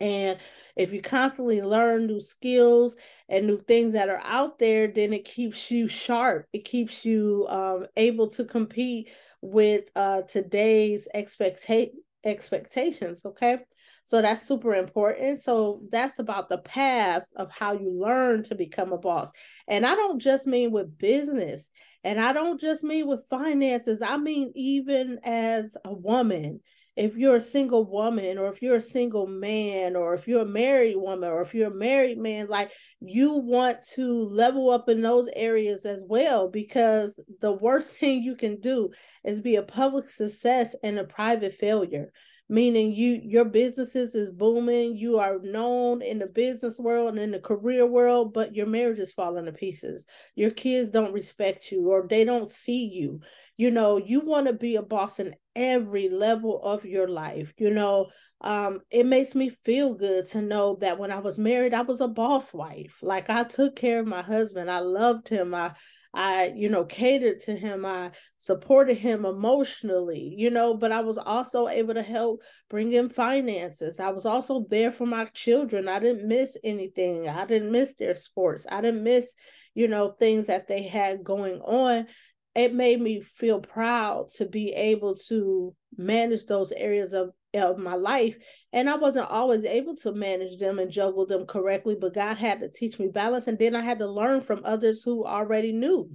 And 0.00 0.38
if 0.74 0.92
you 0.92 1.00
constantly 1.00 1.62
learn 1.62 2.06
new 2.06 2.20
skills 2.20 2.96
and 3.28 3.46
new 3.46 3.60
things 3.60 3.92
that 3.92 4.08
are 4.08 4.20
out 4.24 4.58
there, 4.58 4.88
then 4.88 5.12
it 5.12 5.24
keeps 5.24 5.70
you 5.70 5.86
sharp. 5.86 6.46
It 6.52 6.64
keeps 6.64 7.04
you 7.04 7.46
um, 7.48 7.86
able 7.96 8.28
to 8.30 8.44
compete 8.44 9.10
with 9.40 9.84
uh, 9.94 10.22
today's 10.22 11.06
expecta- 11.14 11.92
expectations. 12.24 13.24
Okay. 13.24 13.58
So 14.04 14.20
that's 14.20 14.46
super 14.46 14.74
important. 14.74 15.42
So 15.42 15.82
that's 15.90 16.18
about 16.18 16.48
the 16.48 16.58
path 16.58 17.24
of 17.36 17.50
how 17.52 17.72
you 17.72 17.90
learn 17.90 18.42
to 18.44 18.54
become 18.54 18.92
a 18.92 18.98
boss. 18.98 19.30
And 19.68 19.86
I 19.86 19.94
don't 19.94 20.20
just 20.20 20.46
mean 20.46 20.72
with 20.72 20.98
business, 20.98 21.70
and 22.04 22.20
I 22.20 22.32
don't 22.32 22.60
just 22.60 22.82
mean 22.82 23.06
with 23.06 23.28
finances. 23.30 24.02
I 24.02 24.16
mean, 24.16 24.52
even 24.56 25.20
as 25.24 25.76
a 25.84 25.94
woman, 25.94 26.60
if 26.96 27.16
you're 27.16 27.36
a 27.36 27.40
single 27.40 27.84
woman 27.84 28.36
or 28.36 28.52
if 28.52 28.60
you're 28.60 28.76
a 28.76 28.80
single 28.80 29.26
man 29.26 29.96
or 29.96 30.12
if 30.12 30.28
you're 30.28 30.42
a 30.42 30.46
married 30.46 30.96
woman 30.96 31.30
or 31.30 31.40
if 31.40 31.54
you're 31.54 31.70
a 31.70 31.74
married 31.74 32.18
man 32.18 32.48
like 32.48 32.70
you 33.00 33.32
want 33.32 33.78
to 33.94 34.24
level 34.24 34.68
up 34.68 34.90
in 34.90 35.00
those 35.00 35.26
areas 35.34 35.86
as 35.86 36.04
well 36.06 36.48
because 36.48 37.18
the 37.40 37.52
worst 37.52 37.94
thing 37.96 38.22
you 38.22 38.36
can 38.36 38.60
do 38.60 38.90
is 39.24 39.40
be 39.40 39.56
a 39.56 39.62
public 39.62 40.10
success 40.10 40.76
and 40.82 40.98
a 40.98 41.04
private 41.04 41.54
failure 41.54 42.12
meaning 42.52 42.92
you 42.92 43.18
your 43.24 43.46
businesses 43.46 44.14
is 44.14 44.30
booming 44.30 44.94
you 44.94 45.18
are 45.18 45.38
known 45.38 46.02
in 46.02 46.18
the 46.18 46.26
business 46.26 46.78
world 46.78 47.08
and 47.08 47.18
in 47.18 47.30
the 47.30 47.38
career 47.38 47.86
world 47.86 48.34
but 48.34 48.54
your 48.54 48.66
marriage 48.66 48.98
is 48.98 49.10
falling 49.10 49.46
to 49.46 49.52
pieces. 49.52 50.04
Your 50.34 50.50
kids 50.50 50.90
don't 50.90 51.14
respect 51.14 51.72
you 51.72 51.88
or 51.88 52.06
they 52.06 52.24
don't 52.24 52.50
see 52.52 52.84
you. 52.84 53.20
You 53.56 53.70
know 53.70 53.96
you 53.96 54.20
want 54.20 54.48
to 54.48 54.52
be 54.52 54.76
a 54.76 54.82
boss 54.82 55.18
in 55.18 55.34
every 55.56 56.10
level 56.10 56.62
of 56.62 56.84
your 56.84 57.08
life 57.08 57.54
you 57.56 57.70
know? 57.70 58.08
Um 58.42 58.80
it 58.90 59.06
makes 59.06 59.34
me 59.34 59.48
feel 59.64 59.94
good 59.94 60.26
to 60.26 60.42
know 60.42 60.76
that 60.82 60.98
when 60.98 61.10
i 61.10 61.20
was 61.20 61.38
married 61.38 61.72
i 61.72 61.80
was 61.80 62.02
a 62.02 62.08
boss 62.08 62.52
wife. 62.52 62.98
Like 63.00 63.30
i 63.30 63.44
took 63.44 63.76
care 63.76 64.00
of 64.00 64.06
my 64.06 64.20
husband. 64.20 64.70
I 64.70 64.80
loved 64.80 65.26
him. 65.28 65.54
I 65.54 65.72
I, 66.14 66.52
you 66.54 66.68
know, 66.68 66.84
catered 66.84 67.40
to 67.40 67.56
him. 67.56 67.86
I 67.86 68.10
supported 68.38 68.98
him 68.98 69.24
emotionally, 69.24 70.34
you 70.36 70.50
know, 70.50 70.74
but 70.74 70.92
I 70.92 71.00
was 71.00 71.16
also 71.16 71.68
able 71.68 71.94
to 71.94 72.02
help 72.02 72.42
bring 72.68 72.92
in 72.92 73.08
finances. 73.08 73.98
I 73.98 74.10
was 74.10 74.26
also 74.26 74.66
there 74.68 74.92
for 74.92 75.06
my 75.06 75.24
children. 75.26 75.88
I 75.88 75.98
didn't 75.98 76.28
miss 76.28 76.56
anything. 76.62 77.28
I 77.28 77.46
didn't 77.46 77.72
miss 77.72 77.94
their 77.94 78.14
sports. 78.14 78.66
I 78.70 78.82
didn't 78.82 79.04
miss, 79.04 79.34
you 79.74 79.88
know, 79.88 80.14
things 80.18 80.46
that 80.46 80.66
they 80.66 80.82
had 80.82 81.24
going 81.24 81.60
on. 81.62 82.06
It 82.54 82.74
made 82.74 83.00
me 83.00 83.22
feel 83.22 83.60
proud 83.60 84.28
to 84.36 84.44
be 84.46 84.72
able 84.72 85.16
to 85.28 85.74
manage 85.96 86.44
those 86.44 86.72
areas 86.72 87.14
of 87.14 87.30
of 87.54 87.78
my 87.78 87.94
life 87.94 88.36
and 88.72 88.88
i 88.88 88.94
wasn't 88.94 89.28
always 89.28 89.64
able 89.64 89.94
to 89.94 90.12
manage 90.12 90.58
them 90.58 90.78
and 90.78 90.90
juggle 90.90 91.26
them 91.26 91.44
correctly 91.44 91.96
but 92.00 92.14
god 92.14 92.36
had 92.36 92.60
to 92.60 92.68
teach 92.70 92.98
me 92.98 93.08
balance 93.08 93.46
and 93.46 93.58
then 93.58 93.76
i 93.76 93.80
had 93.80 93.98
to 93.98 94.06
learn 94.06 94.40
from 94.40 94.62
others 94.64 95.02
who 95.02 95.24
already 95.24 95.72
knew. 95.72 96.10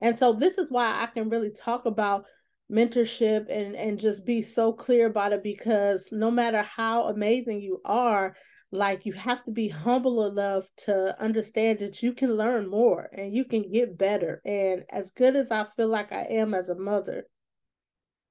And 0.00 0.16
so 0.16 0.32
this 0.34 0.58
is 0.58 0.70
why 0.70 1.02
i 1.02 1.06
can 1.06 1.30
really 1.30 1.50
talk 1.50 1.86
about 1.86 2.24
mentorship 2.70 3.48
and 3.48 3.76
and 3.76 3.98
just 3.98 4.26
be 4.26 4.42
so 4.42 4.72
clear 4.72 5.06
about 5.06 5.32
it 5.32 5.42
because 5.42 6.08
no 6.10 6.30
matter 6.30 6.62
how 6.62 7.04
amazing 7.04 7.60
you 7.60 7.80
are 7.84 8.34
like 8.72 9.06
you 9.06 9.12
have 9.12 9.44
to 9.44 9.52
be 9.52 9.68
humble 9.68 10.26
enough 10.26 10.64
to 10.76 11.18
understand 11.22 11.78
that 11.78 12.02
you 12.02 12.12
can 12.12 12.34
learn 12.34 12.68
more 12.68 13.08
and 13.12 13.32
you 13.32 13.44
can 13.44 13.70
get 13.70 13.96
better. 13.96 14.42
And 14.44 14.84
as 14.90 15.10
good 15.12 15.36
as 15.36 15.50
i 15.50 15.64
feel 15.76 15.88
like 15.88 16.12
i 16.12 16.22
am 16.22 16.54
as 16.54 16.68
a 16.68 16.74
mother 16.74 17.26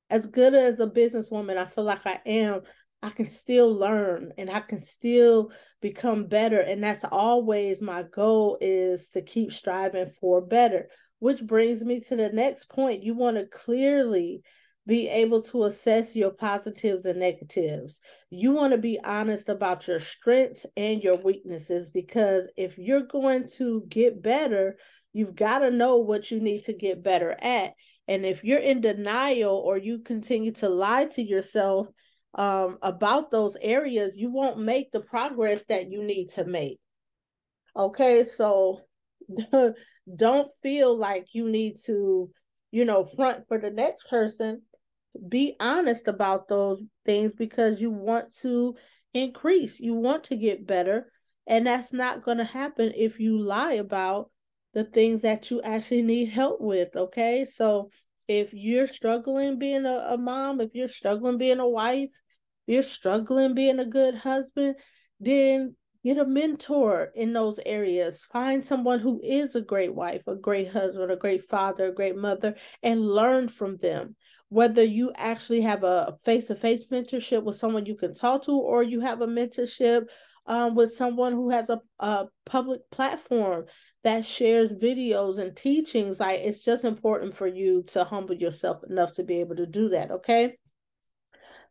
as 0.10 0.28
good 0.28 0.54
as 0.54 0.80
a 0.80 0.88
businesswoman 0.88 1.58
I 1.58 1.66
feel 1.66 1.84
like 1.84 2.06
I 2.06 2.20
am, 2.26 2.62
I 3.02 3.10
can 3.10 3.26
still 3.26 3.74
learn 3.74 4.34
and 4.38 4.50
I 4.50 4.62
can 4.62 4.82
still 4.82 5.52
become 5.82 6.28
better. 6.28 6.60
And 6.60 6.84
that's 6.84 7.04
always 7.04 7.82
my 7.82 8.04
goal 8.04 8.58
is 8.62 9.10
to 9.10 9.22
keep 9.22 9.52
striving 9.52 10.12
for 10.20 10.42
better. 10.42 10.90
Which 11.20 11.46
brings 11.46 11.84
me 11.84 12.02
to 12.02 12.16
the 12.16 12.30
next 12.30 12.70
point. 12.70 13.04
You 13.04 13.14
want 13.14 13.38
to 13.38 13.46
clearly 13.46 14.42
be 14.88 15.08
able 15.08 15.42
to 15.42 15.64
assess 15.64 16.16
your 16.16 16.30
positives 16.32 17.06
and 17.06 17.20
negatives. 17.20 18.02
You 18.30 18.52
want 18.52 18.72
to 18.72 18.78
be 18.78 19.00
honest 19.04 19.50
about 19.50 19.88
your 19.88 20.00
strengths 20.00 20.66
and 20.78 21.02
your 21.02 21.18
weaknesses 21.18 21.90
because 21.90 22.48
if 22.56 22.78
you're 22.78 23.08
going 23.08 23.48
to 23.58 23.84
get 23.90 24.22
better, 24.22 24.78
you've 25.14 25.36
got 25.36 25.60
to 25.60 25.72
know 25.72 25.98
what 25.98 26.30
you 26.30 26.40
need 26.40 26.66
to 26.66 26.74
get 26.74 27.02
better 27.02 27.32
at. 27.32 27.74
And 28.08 28.26
if 28.26 28.44
you're 28.44 28.60
in 28.60 28.82
denial 28.82 29.56
or 29.56 29.78
you 29.78 30.00
continue 30.00 30.52
to 30.54 30.70
lie 30.70 31.06
to 31.06 31.22
yourself 31.22 31.88
um, 32.36 32.78
about 32.82 33.32
those 33.32 33.58
areas, 33.62 34.18
you 34.18 34.32
won't 34.32 34.60
make 34.60 34.92
the 34.92 35.00
progress 35.00 35.66
that 35.66 35.90
you 35.90 36.04
need 36.04 36.30
to 36.30 36.46
make. 36.46 36.80
Okay, 37.76 38.24
so 38.24 38.82
don't 40.16 40.52
feel 40.62 40.98
like 40.98 41.28
you 41.34 41.50
need 41.50 41.78
to, 41.86 42.30
you 42.72 42.86
know, 42.86 43.04
front 43.04 43.48
for 43.48 43.58
the 43.58 43.72
next 43.72 44.08
person. 44.10 44.62
Be 45.30 45.56
honest 45.60 46.08
about 46.08 46.48
those 46.48 46.82
things 47.06 47.32
because 47.38 47.82
you 47.82 47.90
want 47.90 48.34
to 48.42 48.76
increase, 49.14 49.80
you 49.80 49.94
want 49.94 50.26
to 50.26 50.36
get 50.36 50.68
better. 50.68 51.12
And 51.48 51.68
that's 51.68 51.94
not 51.94 52.22
going 52.22 52.38
to 52.38 52.44
happen 52.44 52.92
if 52.96 53.20
you 53.20 53.40
lie 53.40 53.74
about 53.74 54.30
the 54.76 54.84
things 54.84 55.22
that 55.22 55.50
you 55.50 55.62
actually 55.62 56.04
need 56.04 56.30
help 56.30 56.62
with. 56.62 56.96
Okay. 56.96 57.46
So 57.46 57.90
if 58.28 58.54
you're 58.54 58.88
struggling 58.88 59.58
being 59.58 59.86
a, 59.86 60.10
a 60.10 60.18
mom, 60.18 60.62
if 60.62 60.76
you're 60.76 60.90
struggling 60.90 61.38
being 61.38 61.60
a 61.60 61.68
wife, 61.68 62.10
if 62.68 62.74
you're 62.74 62.84
struggling 62.84 63.56
being 63.56 63.80
a 63.80 63.86
good 63.86 64.16
husband, 64.16 64.76
then 65.20 65.76
get 66.04 66.18
a 66.18 66.26
mentor 66.26 67.12
in 67.16 67.32
those 67.32 67.58
areas. 67.66 68.26
Find 68.26 68.64
someone 68.64 69.00
who 69.00 69.22
is 69.24 69.56
a 69.56 69.62
great 69.62 69.96
wife, 69.96 70.24
a 70.28 70.36
great 70.36 70.68
husband, 70.68 71.10
a 71.10 71.16
great 71.16 71.46
father, 71.50 71.88
a 71.88 71.94
great 71.94 72.18
mother, 72.18 72.56
and 72.84 73.02
learn 73.02 73.48
from 73.48 73.78
them. 73.78 74.16
Whether 74.50 74.84
you 74.84 75.12
actually 75.16 75.62
have 75.62 75.84
a 75.84 76.18
face 76.26 76.48
to 76.48 76.56
face 76.56 76.88
mentorship 76.88 77.44
with 77.44 77.56
someone 77.56 77.86
you 77.86 77.96
can 77.96 78.14
talk 78.14 78.44
to, 78.44 78.52
or 78.52 78.84
you 78.84 79.00
have 79.00 79.22
a 79.22 79.28
mentorship 79.28 80.08
um, 80.46 80.76
with 80.76 80.92
someone 80.92 81.34
who 81.34 81.50
has 81.50 81.70
a, 81.70 81.82
a 82.00 82.26
public 82.46 82.82
platform 82.92 83.66
that 84.06 84.24
shares 84.24 84.72
videos 84.72 85.40
and 85.40 85.56
teachings, 85.56 86.20
like 86.20 86.40
it's 86.40 86.64
just 86.64 86.86
important 86.86 87.36
for 87.36 87.48
you 87.48 87.82
to 87.88 88.04
humble 88.04 88.36
yourself 88.36 88.84
enough 88.88 89.14
to 89.14 89.24
be 89.24 89.40
able 89.40 89.56
to 89.56 89.66
do 89.66 89.90
that. 89.90 90.12
Okay. 90.12 90.58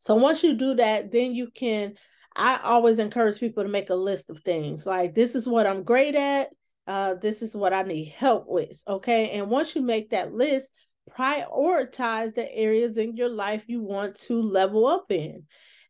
So 0.00 0.16
once 0.16 0.42
you 0.42 0.54
do 0.54 0.74
that, 0.74 1.12
then 1.12 1.34
you 1.34 1.50
can. 1.50 1.94
I 2.36 2.58
always 2.64 2.98
encourage 2.98 3.38
people 3.38 3.62
to 3.62 3.68
make 3.68 3.90
a 3.90 3.94
list 3.94 4.28
of 4.28 4.40
things 4.40 4.84
like 4.84 5.14
this 5.14 5.36
is 5.36 5.46
what 5.46 5.68
I'm 5.68 5.84
great 5.84 6.16
at. 6.16 6.48
Uh, 6.88 7.14
this 7.14 7.40
is 7.40 7.54
what 7.54 7.72
I 7.72 7.82
need 7.82 8.08
help 8.08 8.46
with. 8.48 8.82
Okay. 8.88 9.30
And 9.30 9.48
once 9.48 9.76
you 9.76 9.82
make 9.82 10.10
that 10.10 10.34
list, 10.34 10.72
prioritize 11.16 12.34
the 12.34 12.52
areas 12.52 12.98
in 12.98 13.16
your 13.16 13.28
life 13.28 13.62
you 13.68 13.80
want 13.80 14.18
to 14.22 14.42
level 14.42 14.86
up 14.86 15.12
in 15.12 15.44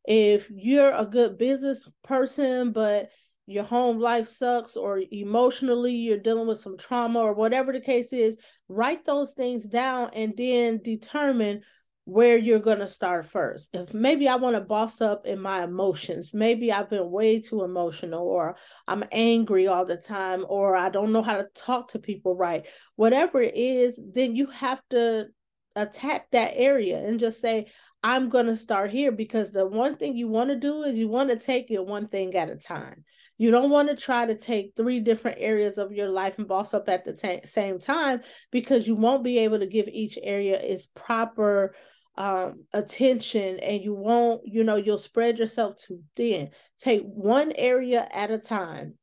if 0.04 0.50
you're 0.50 0.92
a 0.92 1.06
good 1.06 1.38
business 1.38 1.88
person, 2.02 2.72
but 2.72 3.08
your 3.46 3.64
home 3.64 3.98
life 3.98 4.28
sucks 4.28 4.76
or 4.76 5.02
emotionally 5.10 5.94
you're 5.94 6.18
dealing 6.18 6.46
with 6.46 6.58
some 6.58 6.78
trauma 6.78 7.20
or 7.20 7.34
whatever 7.34 7.72
the 7.72 7.80
case 7.80 8.12
is, 8.12 8.38
write 8.68 9.04
those 9.04 9.32
things 9.32 9.64
down 9.64 10.10
and 10.14 10.34
then 10.36 10.80
determine 10.82 11.62
where 12.06 12.36
you're 12.36 12.58
going 12.58 12.78
to 12.78 12.86
start 12.86 13.26
first. 13.26 13.70
If 13.74 13.94
maybe 13.94 14.28
I 14.28 14.36
want 14.36 14.56
to 14.56 14.60
boss 14.60 15.00
up 15.00 15.26
in 15.26 15.40
my 15.40 15.64
emotions, 15.64 16.34
maybe 16.34 16.70
I've 16.70 16.90
been 16.90 17.10
way 17.10 17.40
too 17.40 17.62
emotional 17.64 18.26
or 18.28 18.56
I'm 18.86 19.04
angry 19.10 19.68
all 19.68 19.86
the 19.86 19.96
time 19.96 20.44
or 20.48 20.76
I 20.76 20.90
don't 20.90 21.12
know 21.12 21.22
how 21.22 21.36
to 21.36 21.46
talk 21.54 21.90
to 21.90 21.98
people 21.98 22.36
right. 22.36 22.66
Whatever 22.96 23.40
it 23.40 23.54
is, 23.56 23.98
then 24.12 24.36
you 24.36 24.46
have 24.48 24.82
to 24.90 25.28
attack 25.76 26.30
that 26.32 26.52
area 26.54 26.98
and 26.98 27.18
just 27.18 27.40
say, 27.40 27.66
I'm 28.02 28.28
going 28.28 28.46
to 28.46 28.56
start 28.56 28.90
here 28.90 29.10
because 29.10 29.50
the 29.50 29.66
one 29.66 29.96
thing 29.96 30.14
you 30.14 30.28
want 30.28 30.50
to 30.50 30.56
do 30.56 30.82
is 30.82 30.98
you 30.98 31.08
want 31.08 31.30
to 31.30 31.38
take 31.38 31.70
it 31.70 31.86
one 31.86 32.08
thing 32.08 32.34
at 32.34 32.50
a 32.50 32.56
time. 32.56 33.04
You 33.36 33.50
don't 33.50 33.70
want 33.70 33.88
to 33.88 33.96
try 33.96 34.26
to 34.26 34.36
take 34.36 34.72
three 34.76 35.00
different 35.00 35.38
areas 35.40 35.78
of 35.78 35.92
your 35.92 36.08
life 36.08 36.38
and 36.38 36.46
boss 36.46 36.72
up 36.72 36.88
at 36.88 37.04
the 37.04 37.12
t- 37.12 37.40
same 37.44 37.78
time 37.78 38.22
because 38.52 38.86
you 38.86 38.94
won't 38.94 39.24
be 39.24 39.38
able 39.38 39.58
to 39.58 39.66
give 39.66 39.88
each 39.88 40.18
area 40.22 40.60
its 40.60 40.86
proper 40.86 41.74
um, 42.16 42.64
attention 42.72 43.58
and 43.58 43.82
you 43.82 43.94
won't, 43.94 44.42
you 44.44 44.62
know, 44.62 44.76
you'll 44.76 44.98
spread 44.98 45.38
yourself 45.38 45.76
too 45.76 46.00
thin. 46.14 46.50
Take 46.78 47.02
one 47.02 47.52
area 47.56 48.06
at 48.12 48.30
a 48.30 48.38
time 48.38 48.94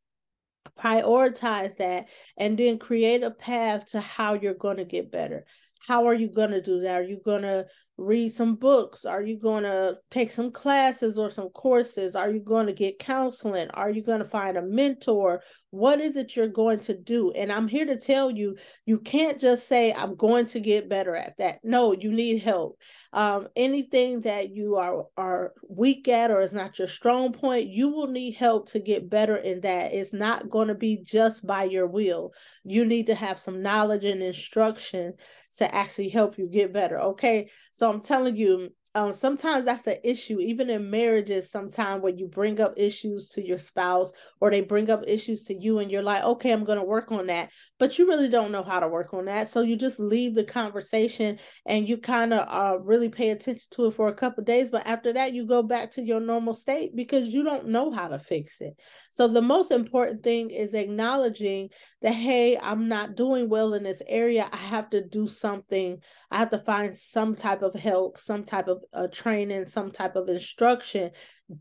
prioritize 0.80 1.76
that 1.78 2.08
and 2.38 2.58
then 2.58 2.78
create 2.78 3.24
a 3.24 3.32
path 3.32 3.88
to 3.88 4.00
how 4.00 4.34
you're 4.34 4.54
going 4.54 4.78
to 4.78 4.86
get 4.86 5.12
better 5.12 5.46
how 5.86 6.08
are 6.08 6.14
you 6.14 6.28
going 6.28 6.52
to 6.52 6.62
do 6.62 6.82
that 6.82 7.00
are 7.00 7.04
you 7.04 7.20
going 7.24 7.42
to 7.42 7.66
read 8.02 8.32
some 8.32 8.56
books? 8.56 9.06
Are 9.06 9.22
you 9.22 9.38
going 9.38 9.64
to 9.64 9.98
take 10.10 10.32
some 10.32 10.52
classes 10.52 11.18
or 11.18 11.30
some 11.30 11.50
courses? 11.50 12.16
Are 12.16 12.30
you 12.32 12.40
going 12.40 12.68
to 12.68 12.74
get 12.74 13.00
counseling? 13.00 13.70
Are 13.74 13.90
you 13.90 14.02
going 14.04 14.20
to 14.20 14.28
find 14.28 14.58
a 14.58 14.62
mentor? 14.62 15.42
What 15.70 16.02
is 16.02 16.18
it 16.18 16.36
you're 16.36 16.48
going 16.48 16.80
to 16.82 16.98
do? 16.98 17.32
And 17.32 17.52
I'm 17.52 17.68
here 17.68 17.86
to 17.86 17.98
tell 17.98 18.32
you, 18.32 18.58
you 18.86 19.00
can't 19.00 19.40
just 19.40 19.68
say, 19.68 19.94
I'm 19.94 20.16
going 20.16 20.48
to 20.48 20.60
get 20.60 20.90
better 20.90 21.16
at 21.16 21.38
that. 21.38 21.60
No, 21.64 21.94
you 21.94 22.12
need 22.12 22.42
help. 22.42 22.78
Um, 23.14 23.48
anything 23.56 24.22
that 24.22 24.50
you 24.50 24.76
are, 24.76 25.06
are 25.16 25.54
weak 25.70 26.08
at 26.08 26.32
or 26.32 26.42
is 26.42 26.54
not 26.54 26.80
your 26.80 26.88
strong 26.88 27.34
point, 27.34 27.70
you 27.70 27.90
will 27.90 28.08
need 28.08 28.34
help 28.34 28.70
to 28.72 28.80
get 28.80 29.10
better 29.10 29.36
in 29.36 29.62
that. 29.62 29.94
It's 29.94 30.14
not 30.14 30.50
going 30.50 30.68
to 30.70 30.76
be 30.76 30.98
just 31.04 31.46
by 31.46 31.66
your 31.66 31.88
will. 31.88 32.34
You 32.64 32.86
need 32.86 33.08
to 33.08 33.16
have 33.16 33.40
some 33.40 33.62
knowledge 33.62 34.06
and 34.06 34.22
instruction 34.22 35.14
to 35.58 35.74
actually 35.74 36.10
help 36.10 36.38
you 36.38 36.48
get 36.48 36.74
better. 36.74 37.00
Okay. 37.00 37.50
So 37.72 37.90
I'm 37.90 38.02
telling 38.02 38.36
you, 38.36 38.70
um, 38.94 39.14
sometimes 39.14 39.66
that's 39.66 39.88
an 39.88 39.98
issue, 40.04 40.42
even 40.42 40.70
in 40.70 40.90
marriages, 40.90 41.50
sometimes 41.50 42.04
when 42.04 42.18
you 42.18 42.28
bring 42.28 42.60
up 42.60 42.74
issues 42.76 43.30
to 43.30 43.46
your 43.46 43.58
spouse 43.58 44.12
or 44.42 44.52
they 44.52 44.60
bring 44.60 44.90
up 44.90 45.04
issues 45.08 45.44
to 45.46 45.54
you 45.54 45.80
and 45.80 45.90
you're 45.90 46.04
like, 46.04 46.24
okay, 46.24 46.52
I'm 46.52 46.66
going 46.66 46.78
to 46.78 46.84
work 46.84 47.10
on 47.10 47.28
that. 47.28 47.52
But 47.80 47.98
you 47.98 48.06
really 48.06 48.28
don't 48.28 48.52
know 48.52 48.64
how 48.64 48.82
to 48.82 48.90
work 48.90 49.14
on 49.14 49.26
that. 49.26 49.48
So 49.48 49.62
you 49.62 49.78
just 49.78 49.98
leave 49.98 50.36
the 50.36 50.44
conversation 50.44 51.40
and 51.66 51.88
you 51.88 51.98
kind 51.98 52.34
of 52.34 52.48
uh, 52.50 52.80
really 52.80 53.08
pay 53.08 53.30
attention 53.30 53.68
to 53.72 53.86
it 53.86 53.96
for 53.96 54.10
a 54.10 54.14
couple 54.14 54.44
days. 54.44 54.70
But 54.70 54.86
after 54.86 55.14
that, 55.14 55.34
you 55.34 55.48
go 55.48 55.64
back 55.64 55.92
to 55.92 56.02
your 56.02 56.20
normal 56.20 56.54
state 56.54 56.94
because 56.94 57.34
you 57.34 57.44
don't 57.44 57.70
know 57.70 57.92
how 57.92 58.10
to 58.10 58.20
fix 58.20 58.60
it. 58.60 58.74
So 59.10 59.30
the 59.30 59.42
most 59.42 59.72
important 59.72 60.22
thing 60.22 60.50
is 60.50 60.74
acknowledging 60.74 61.70
that, 62.02 62.14
hey, 62.14 62.58
I'm 62.58 62.90
not 62.90 63.16
doing 63.16 63.48
well 63.48 63.74
in 63.74 63.84
this 63.84 64.02
area. 64.06 64.50
I 64.52 64.58
have 64.58 64.90
to 64.90 65.02
do 65.02 65.28
something. 65.28 66.00
I 66.30 66.40
have 66.40 66.50
to 66.50 66.60
find 66.60 66.94
some 66.94 67.36
type 67.36 67.62
of 67.62 67.74
help, 67.74 68.20
some 68.20 68.44
type 68.44 68.68
of 68.68 68.81
uh, 68.94 69.08
training, 69.08 69.68
some 69.68 69.92
type 69.92 70.16
of 70.16 70.30
instruction 70.30 71.12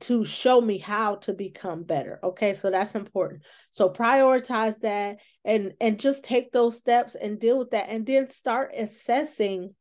to 0.01 0.25
show 0.25 0.61
me 0.61 0.79
how 0.79 1.17
to 1.17 1.33
become 1.33 1.83
better. 1.83 2.21
Okay, 2.23 2.55
so 2.55 2.71
that's 2.71 2.95
important. 2.95 3.43
So 3.73 3.89
prioritize 3.91 4.79
that 4.81 5.19
and 5.45 5.73
and 5.81 5.99
just 5.99 6.23
take 6.25 6.53
those 6.53 6.77
steps 6.77 7.15
and 7.15 7.39
deal 7.39 7.59
with 7.59 7.71
that, 7.71 7.89
and 7.89 8.07
then 8.07 8.27
start 8.29 8.73
assessing 8.77 9.75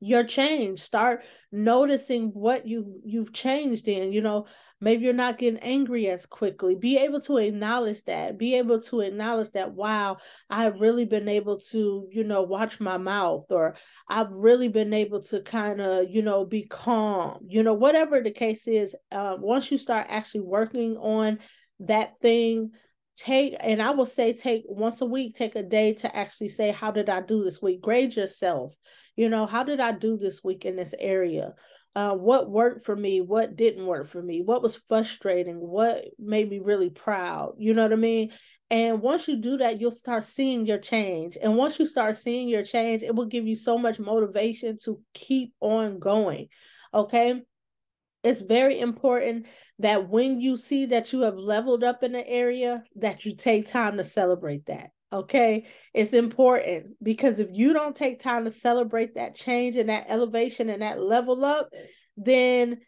your 0.00 0.24
change. 0.24 0.80
Start 0.80 1.24
noticing 1.50 2.28
what 2.28 2.66
you 2.66 3.00
you've 3.04 3.32
changed 3.32 3.88
in 3.88 4.12
you 4.12 4.20
know 4.20 4.46
maybe 4.80 5.04
you're 5.04 5.12
not 5.12 5.38
getting 5.38 5.58
angry 5.60 6.08
as 6.08 6.26
quickly. 6.26 6.74
Be 6.74 6.98
able 6.98 7.20
to 7.22 7.38
acknowledge 7.38 8.04
that. 8.04 8.38
Be 8.38 8.54
able 8.56 8.80
to 8.82 9.00
acknowledge 9.00 9.50
that 9.52 9.72
wow 9.72 10.16
i've 10.50 10.80
really 10.80 11.04
been 11.04 11.28
able 11.28 11.58
to 11.58 12.08
you 12.10 12.24
know 12.24 12.42
watch 12.42 12.80
my 12.80 12.96
mouth 12.98 13.46
or 13.50 13.76
i've 14.08 14.30
really 14.30 14.68
been 14.68 14.92
able 14.92 15.22
to 15.22 15.40
kind 15.42 15.80
of 15.80 16.06
you 16.10 16.22
know 16.22 16.44
be 16.44 16.64
calm 16.64 17.38
you 17.46 17.62
know 17.62 17.74
whatever 17.74 18.20
the 18.20 18.30
case 18.30 18.66
is 18.66 18.94
um, 19.12 19.40
once 19.40 19.70
you 19.70 19.78
start 19.78 20.06
actually 20.08 20.40
working 20.40 20.96
on 20.96 21.38
that 21.80 22.18
thing 22.20 22.70
take 23.18 23.56
and 23.58 23.82
i 23.82 23.90
will 23.90 24.06
say 24.06 24.32
take 24.32 24.62
once 24.68 25.00
a 25.00 25.06
week 25.06 25.34
take 25.34 25.56
a 25.56 25.62
day 25.62 25.92
to 25.92 26.14
actually 26.16 26.48
say 26.48 26.70
how 26.70 26.92
did 26.92 27.08
i 27.08 27.20
do 27.20 27.42
this 27.42 27.60
week? 27.60 27.80
Grade 27.80 28.14
yourself. 28.14 28.72
You 29.16 29.28
know 29.28 29.44
how 29.44 29.64
did 29.64 29.80
i 29.80 29.92
do 29.92 30.16
this 30.16 30.44
week 30.44 30.64
in 30.64 30.76
this 30.76 30.94
area? 30.98 31.54
Uh, 31.96 32.14
what 32.14 32.48
worked 32.48 32.84
for 32.84 32.94
me? 32.94 33.20
What 33.20 33.56
didn't 33.56 33.84
work 33.84 34.06
for 34.06 34.22
me? 34.22 34.40
What 34.42 34.62
was 34.62 34.80
frustrating? 34.88 35.56
What 35.56 36.04
made 36.16 36.48
me 36.48 36.60
really 36.60 36.90
proud? 36.90 37.54
You 37.58 37.74
know 37.74 37.82
what 37.82 37.92
i 37.92 37.96
mean? 37.96 38.30
And 38.70 39.02
once 39.02 39.26
you 39.26 39.36
do 39.36 39.56
that 39.56 39.80
you'll 39.80 39.90
start 39.90 40.24
seeing 40.24 40.64
your 40.64 40.78
change. 40.78 41.36
And 41.42 41.56
once 41.56 41.78
you 41.78 41.86
start 41.86 42.16
seeing 42.16 42.48
your 42.48 42.62
change 42.64 43.02
it 43.02 43.14
will 43.14 43.26
give 43.26 43.46
you 43.46 43.56
so 43.56 43.76
much 43.78 43.98
motivation 43.98 44.78
to 44.84 45.00
keep 45.12 45.54
on 45.60 45.98
going 45.98 46.48
okay 46.94 47.42
it's 48.28 48.40
very 48.40 48.80
important 48.80 49.46
that 49.78 50.08
when 50.08 50.40
you 50.40 50.56
see 50.56 50.86
that 50.86 51.12
you 51.12 51.20
have 51.22 51.36
leveled 51.36 51.82
up 51.82 52.02
in 52.02 52.14
an 52.14 52.24
area 52.26 52.84
that 52.96 53.24
you 53.24 53.34
take 53.34 53.66
time 53.66 53.96
to 53.96 54.04
celebrate 54.04 54.66
that 54.66 54.90
okay? 55.10 55.64
It's 55.94 56.12
important 56.12 57.02
because 57.02 57.40
if 57.40 57.48
you 57.50 57.72
don't 57.72 57.96
take 57.96 58.20
time 58.20 58.44
to 58.44 58.50
celebrate 58.50 59.14
that 59.14 59.34
change 59.34 59.76
and 59.76 59.88
that 59.88 60.04
elevation 60.08 60.68
and 60.68 60.82
that 60.82 61.00
level 61.00 61.44
up 61.44 61.70
then 62.18 62.78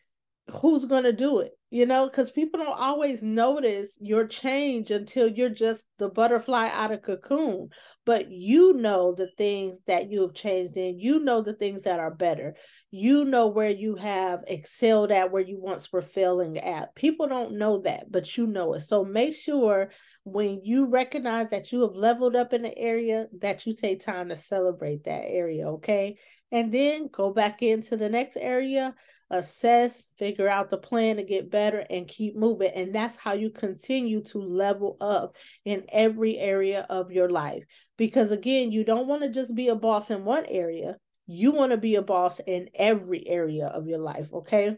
who's 0.49 0.85
going 0.85 1.05
to 1.05 1.13
do 1.13 1.39
it 1.39 1.53
you 1.71 1.87
know 1.87 2.07
because 2.07 2.31
people 2.31 2.61
don't 2.61 2.79
always 2.79 3.23
notice 3.23 3.97
your 4.01 4.27
change 4.27 4.91
until 4.91 5.29
you're 5.29 5.49
just 5.49 5.85
the 6.01 6.09
butterfly 6.09 6.69
out 6.73 6.91
of 6.91 7.03
cocoon. 7.03 7.69
But 8.05 8.31
you 8.31 8.73
know 8.73 9.15
the 9.15 9.29
things 9.39 9.79
that 9.87 10.11
you 10.11 10.23
have 10.23 10.35
changed 10.35 10.77
in. 10.77 10.99
You 10.99 11.21
know 11.21 11.43
the 11.43 11.53
things 11.53 11.83
that 11.83 12.01
are 12.01 12.13
better. 12.13 12.57
You 12.91 13.25
know 13.25 13.47
where 13.49 13.71
you 13.71 13.95
have 13.97 14.41
excelled 14.49 15.13
at 15.13 15.31
where 15.31 15.43
you 15.43 15.61
once 15.61 15.93
were 15.93 16.03
failing 16.03 16.59
at. 16.59 16.95
People 16.97 17.29
don't 17.29 17.59
know 17.59 17.83
that 17.83 18.11
but 18.11 18.37
you 18.37 18.47
know 18.47 18.75
it. 18.75 18.81
So 18.81 19.05
make 19.05 19.35
sure 19.35 19.91
when 20.25 20.61
you 20.65 20.87
recognize 20.87 21.51
that 21.51 21.73
you 21.73 21.81
have 21.81 21.95
leveled 21.95 22.37
up 22.37 22.53
in 22.53 22.63
the 22.63 22.77
area 22.77 23.27
that 23.41 23.67
you 23.67 23.75
take 23.75 24.01
time 24.01 24.29
to 24.29 24.37
celebrate 24.37 25.05
that 25.05 25.25
area 25.27 25.67
okay 25.67 26.17
and 26.53 26.73
then 26.73 27.09
go 27.11 27.33
back 27.33 27.63
into 27.63 27.97
the 27.97 28.09
next 28.09 28.37
area 28.37 28.95
assess, 29.31 30.07
figure 30.19 30.49
out 30.49 30.71
the 30.71 30.77
plan 30.77 31.17
to 31.17 31.23
get 31.23 31.51
better, 31.51 31.87
and 31.89 32.09
keep 32.09 32.37
moving. 32.37 32.71
And 32.75 32.95
that's 32.95 33.17
how 33.17 33.33
you 33.33 33.51
continue 33.51 34.23
to 34.25 34.39
level 34.39 34.97
up 35.01 35.37
in 35.65 35.85
every 35.91 36.37
area 36.37 36.87
of 36.91 37.13
your 37.13 37.31
life. 37.31 37.65
Because 37.97 38.33
again, 38.33 38.73
you 38.73 38.85
don't 38.85 39.07
want 39.07 39.23
to 39.23 39.31
just 39.31 39.55
be 39.55 39.69
a 39.69 39.77
boss 39.77 40.11
in 40.11 40.25
one 40.25 40.47
area, 40.47 40.97
you 41.27 41.53
want 41.53 41.71
to 41.71 41.77
be 41.77 41.95
a 41.95 42.03
boss 42.03 42.41
in 42.41 42.69
every 42.75 43.27
area 43.27 43.67
of 43.67 43.87
your 43.87 44.01
life. 44.01 44.33
Okay. 44.33 44.77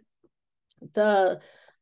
The, 0.94 1.40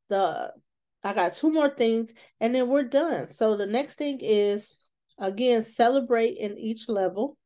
the, 0.09 0.53
I 1.03 1.15
got 1.15 1.35
two 1.35 1.51
more 1.53 1.71
things 1.71 2.13
and 2.41 2.55
then 2.55 2.69
we're 2.69 2.85
done. 2.85 3.31
So 3.31 3.57
the 3.57 3.67
next 3.67 3.95
thing 3.97 4.19
is 4.21 4.77
again, 5.19 5.63
celebrate 5.63 6.37
in 6.39 6.59
each 6.59 6.89
level. 6.89 7.37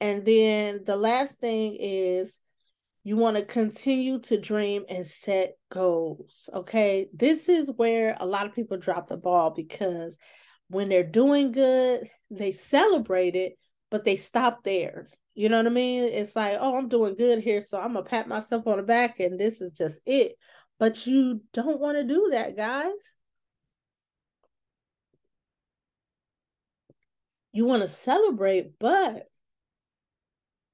And 0.00 0.24
then 0.24 0.82
the 0.84 0.96
last 0.96 1.36
thing 1.36 1.76
is 1.80 2.40
you 3.02 3.16
want 3.16 3.36
to 3.36 3.44
continue 3.44 4.18
to 4.18 4.38
dream 4.38 4.84
and 4.88 5.06
set 5.06 5.56
goals. 5.70 6.50
Okay. 6.52 7.08
This 7.14 7.48
is 7.48 7.70
where 7.76 8.16
a 8.18 8.26
lot 8.26 8.46
of 8.46 8.54
people 8.54 8.76
drop 8.76 9.08
the 9.08 9.16
ball 9.16 9.50
because 9.50 10.18
when 10.68 10.88
they're 10.88 11.04
doing 11.04 11.52
good, 11.52 12.10
they 12.30 12.50
celebrate 12.50 13.36
it, 13.36 13.56
but 13.90 14.04
they 14.04 14.16
stop 14.16 14.64
there. 14.64 15.06
You 15.34 15.48
know 15.48 15.58
what 15.58 15.66
I 15.66 15.70
mean? 15.70 16.04
It's 16.04 16.34
like, 16.34 16.58
oh, 16.60 16.76
I'm 16.76 16.88
doing 16.88 17.14
good 17.14 17.38
here. 17.38 17.60
So 17.60 17.78
I'm 17.78 17.92
going 17.92 18.04
to 18.04 18.10
pat 18.10 18.26
myself 18.26 18.66
on 18.66 18.78
the 18.78 18.82
back 18.82 19.20
and 19.20 19.38
this 19.38 19.60
is 19.60 19.72
just 19.72 20.00
it. 20.04 20.32
But 20.78 21.06
you 21.06 21.40
don't 21.52 21.80
want 21.80 21.96
to 21.96 22.04
do 22.04 22.28
that, 22.32 22.56
guys. 22.56 22.90
You 27.52 27.64
want 27.64 27.82
to 27.82 27.88
celebrate, 27.88 28.78
but 28.78 29.28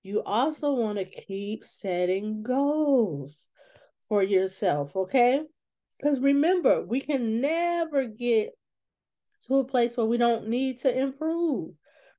you 0.02 0.22
also 0.22 0.72
want 0.72 0.98
to 0.98 1.04
keep 1.04 1.64
setting 1.64 2.42
goals 2.42 3.48
for 4.08 4.22
yourself, 4.22 4.96
okay? 4.96 5.42
Because 5.98 6.18
remember, 6.18 6.84
we 6.84 7.00
can 7.00 7.40
never 7.40 8.06
get 8.06 8.50
to 9.46 9.56
a 9.58 9.64
place 9.64 9.96
where 9.96 10.06
we 10.06 10.16
don't 10.16 10.48
need 10.48 10.80
to 10.80 11.00
improve, 11.00 11.74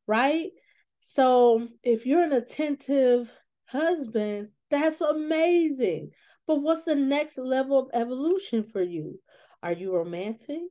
right? 0.07 0.51
So 0.99 1.67
if 1.83 2.05
you're 2.05 2.23
an 2.23 2.31
attentive 2.31 3.29
husband, 3.65 4.49
that's 4.69 5.01
amazing. 5.01 6.11
But 6.47 6.61
what's 6.61 6.83
the 6.83 6.95
next 6.95 7.37
level 7.37 7.79
of 7.79 7.89
evolution 7.93 8.63
for 8.63 8.81
you? 8.81 9.19
Are 9.61 9.73
you 9.73 9.95
romantic? 9.95 10.61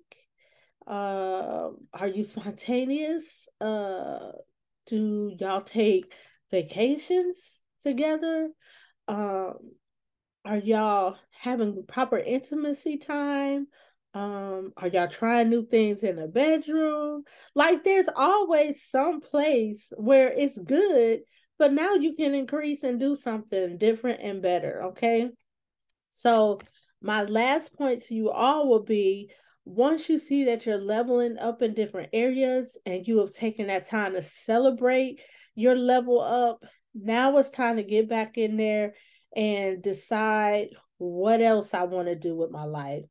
Uh, 0.86 1.70
are 1.94 2.08
you 2.08 2.24
spontaneous? 2.24 3.48
Uh, 3.60 4.32
do 4.86 5.32
y'all 5.38 5.62
take 5.62 6.12
vacations 6.50 7.60
together? 7.80 8.50
Um, 9.08 9.54
are 10.44 10.58
y'all 10.58 11.16
having 11.30 11.84
proper 11.86 12.18
intimacy 12.18 12.98
time? 12.98 13.68
Um, 14.14 14.72
are 14.76 14.88
y'all 14.88 15.08
trying 15.08 15.48
new 15.48 15.64
things 15.64 16.02
in 16.02 16.16
the 16.16 16.26
bedroom? 16.26 17.22
Like 17.54 17.84
there's 17.84 18.08
always 18.14 18.82
some 18.82 19.20
place 19.20 19.90
where 19.96 20.30
it's 20.30 20.58
good, 20.58 21.20
but 21.58 21.72
now 21.72 21.94
you 21.94 22.14
can 22.14 22.34
increase 22.34 22.82
and 22.82 23.00
do 23.00 23.16
something 23.16 23.78
different 23.78 24.20
and 24.20 24.42
better. 24.42 24.82
Okay. 24.88 25.30
So 26.12 26.60
my 27.00 27.22
last 27.22 27.74
point 27.74 28.02
to 28.04 28.14
you 28.14 28.30
all 28.30 28.68
will 28.68 28.84
be 28.84 29.30
once 29.64 30.08
you 30.10 30.18
see 30.18 30.44
that 30.44 30.66
you're 30.66 30.76
leveling 30.76 31.38
up 31.38 31.62
in 31.62 31.72
different 31.72 32.10
areas 32.12 32.76
and 32.84 33.08
you 33.08 33.18
have 33.18 33.32
taken 33.32 33.68
that 33.68 33.88
time 33.88 34.12
to 34.12 34.22
celebrate 34.22 35.20
your 35.54 35.74
level 35.74 36.20
up. 36.20 36.64
Now 36.94 37.38
it's 37.38 37.50
time 37.50 37.76
to 37.76 37.82
get 37.82 38.10
back 38.10 38.36
in 38.36 38.58
there 38.58 38.94
and 39.34 39.82
decide 39.82 40.68
what 40.98 41.40
else 41.40 41.72
I 41.72 41.84
want 41.84 42.08
to 42.08 42.14
do 42.14 42.36
with 42.36 42.50
my 42.50 42.64
life. 42.64 43.04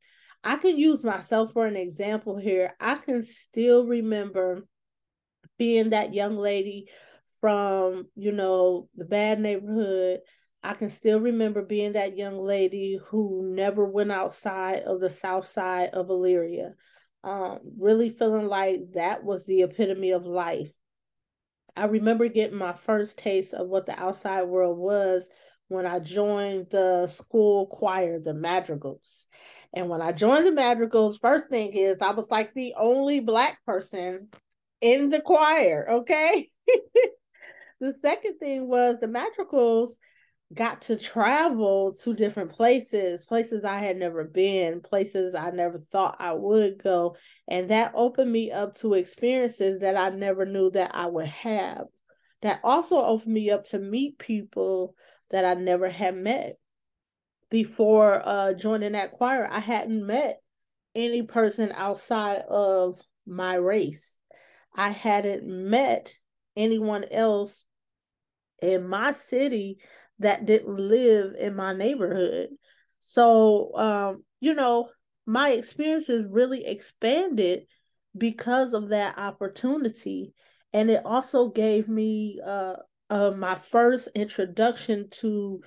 I 0.44 0.56
can 0.56 0.78
use 0.78 1.04
myself 1.04 1.52
for 1.52 1.66
an 1.66 1.76
example 1.76 2.38
here. 2.38 2.72
I 2.80 2.94
can 2.94 3.22
still 3.22 3.84
remember 3.84 4.66
being 5.58 5.90
that 5.90 6.14
young 6.14 6.36
lady 6.36 6.88
from, 7.40 8.06
you 8.14 8.30
know, 8.30 8.88
the 8.94 9.04
bad 9.04 9.40
neighborhood 9.40 10.20
I 10.62 10.74
can 10.74 10.88
still 10.88 11.18
remember 11.18 11.62
being 11.62 11.92
that 11.92 12.16
young 12.16 12.38
lady 12.38 12.98
who 13.08 13.52
never 13.54 13.84
went 13.84 14.12
outside 14.12 14.82
of 14.84 15.00
the 15.00 15.10
south 15.10 15.46
side 15.46 15.90
of 15.90 16.06
Elyria. 16.06 16.74
Um, 17.24 17.60
really 17.78 18.10
feeling 18.10 18.46
like 18.46 18.92
that 18.94 19.24
was 19.24 19.44
the 19.44 19.62
epitome 19.62 20.12
of 20.12 20.24
life. 20.24 20.70
I 21.76 21.86
remember 21.86 22.28
getting 22.28 22.58
my 22.58 22.74
first 22.74 23.18
taste 23.18 23.54
of 23.54 23.68
what 23.68 23.86
the 23.86 23.98
outside 23.98 24.44
world 24.44 24.78
was 24.78 25.28
when 25.68 25.86
I 25.86 26.00
joined 26.00 26.68
the 26.70 27.06
school 27.06 27.66
choir, 27.66 28.20
the 28.20 28.34
Madrigals. 28.34 29.26
And 29.72 29.88
when 29.88 30.02
I 30.02 30.12
joined 30.12 30.46
the 30.46 30.52
Madrigals, 30.52 31.18
first 31.18 31.48
thing 31.48 31.72
is 31.72 31.96
I 32.00 32.10
was 32.10 32.30
like 32.30 32.52
the 32.52 32.74
only 32.76 33.20
black 33.20 33.64
person 33.64 34.28
in 34.80 35.08
the 35.08 35.20
choir, 35.20 35.86
okay? 35.90 36.50
the 37.80 37.94
second 38.02 38.38
thing 38.38 38.68
was 38.68 38.96
the 39.00 39.08
Madrigals 39.08 39.96
got 40.54 40.82
to 40.82 40.96
travel 40.96 41.94
to 41.94 42.14
different 42.14 42.50
places, 42.50 43.24
places 43.24 43.64
I 43.64 43.78
had 43.78 43.96
never 43.96 44.24
been, 44.24 44.80
places 44.80 45.34
I 45.34 45.50
never 45.50 45.78
thought 45.78 46.16
I 46.18 46.34
would 46.34 46.82
go. 46.82 47.16
And 47.48 47.68
that 47.68 47.92
opened 47.94 48.30
me 48.30 48.50
up 48.50 48.74
to 48.76 48.94
experiences 48.94 49.80
that 49.80 49.96
I 49.96 50.10
never 50.10 50.44
knew 50.44 50.70
that 50.72 50.94
I 50.94 51.06
would 51.06 51.28
have. 51.28 51.86
That 52.42 52.60
also 52.64 52.96
opened 52.96 53.32
me 53.32 53.50
up 53.50 53.64
to 53.68 53.78
meet 53.78 54.18
people 54.18 54.94
that 55.30 55.44
I 55.44 55.54
never 55.54 55.88
had 55.88 56.16
met. 56.16 56.58
Before 57.50 58.22
uh, 58.26 58.54
joining 58.54 58.92
that 58.92 59.12
choir, 59.12 59.48
I 59.50 59.60
hadn't 59.60 60.06
met 60.06 60.40
any 60.94 61.22
person 61.22 61.72
outside 61.74 62.42
of 62.48 63.00
my 63.26 63.54
race. 63.54 64.16
I 64.74 64.90
hadn't 64.90 65.46
met 65.46 66.14
anyone 66.56 67.04
else 67.10 67.64
in 68.60 68.86
my 68.86 69.12
city 69.12 69.78
that 70.18 70.46
didn't 70.46 70.76
live 70.76 71.34
in 71.38 71.54
my 71.56 71.72
neighborhood. 71.74 72.50
So, 72.98 73.76
um, 73.76 74.24
you 74.40 74.54
know, 74.54 74.88
my 75.26 75.50
experiences 75.50 76.26
really 76.28 76.64
expanded 76.64 77.66
because 78.16 78.74
of 78.74 78.90
that 78.90 79.18
opportunity. 79.18 80.34
And 80.72 80.90
it 80.90 81.04
also 81.04 81.48
gave 81.48 81.88
me 81.88 82.40
uh, 82.44 82.74
uh, 83.10 83.32
my 83.32 83.56
first 83.56 84.08
introduction 84.14 85.08
to 85.20 85.60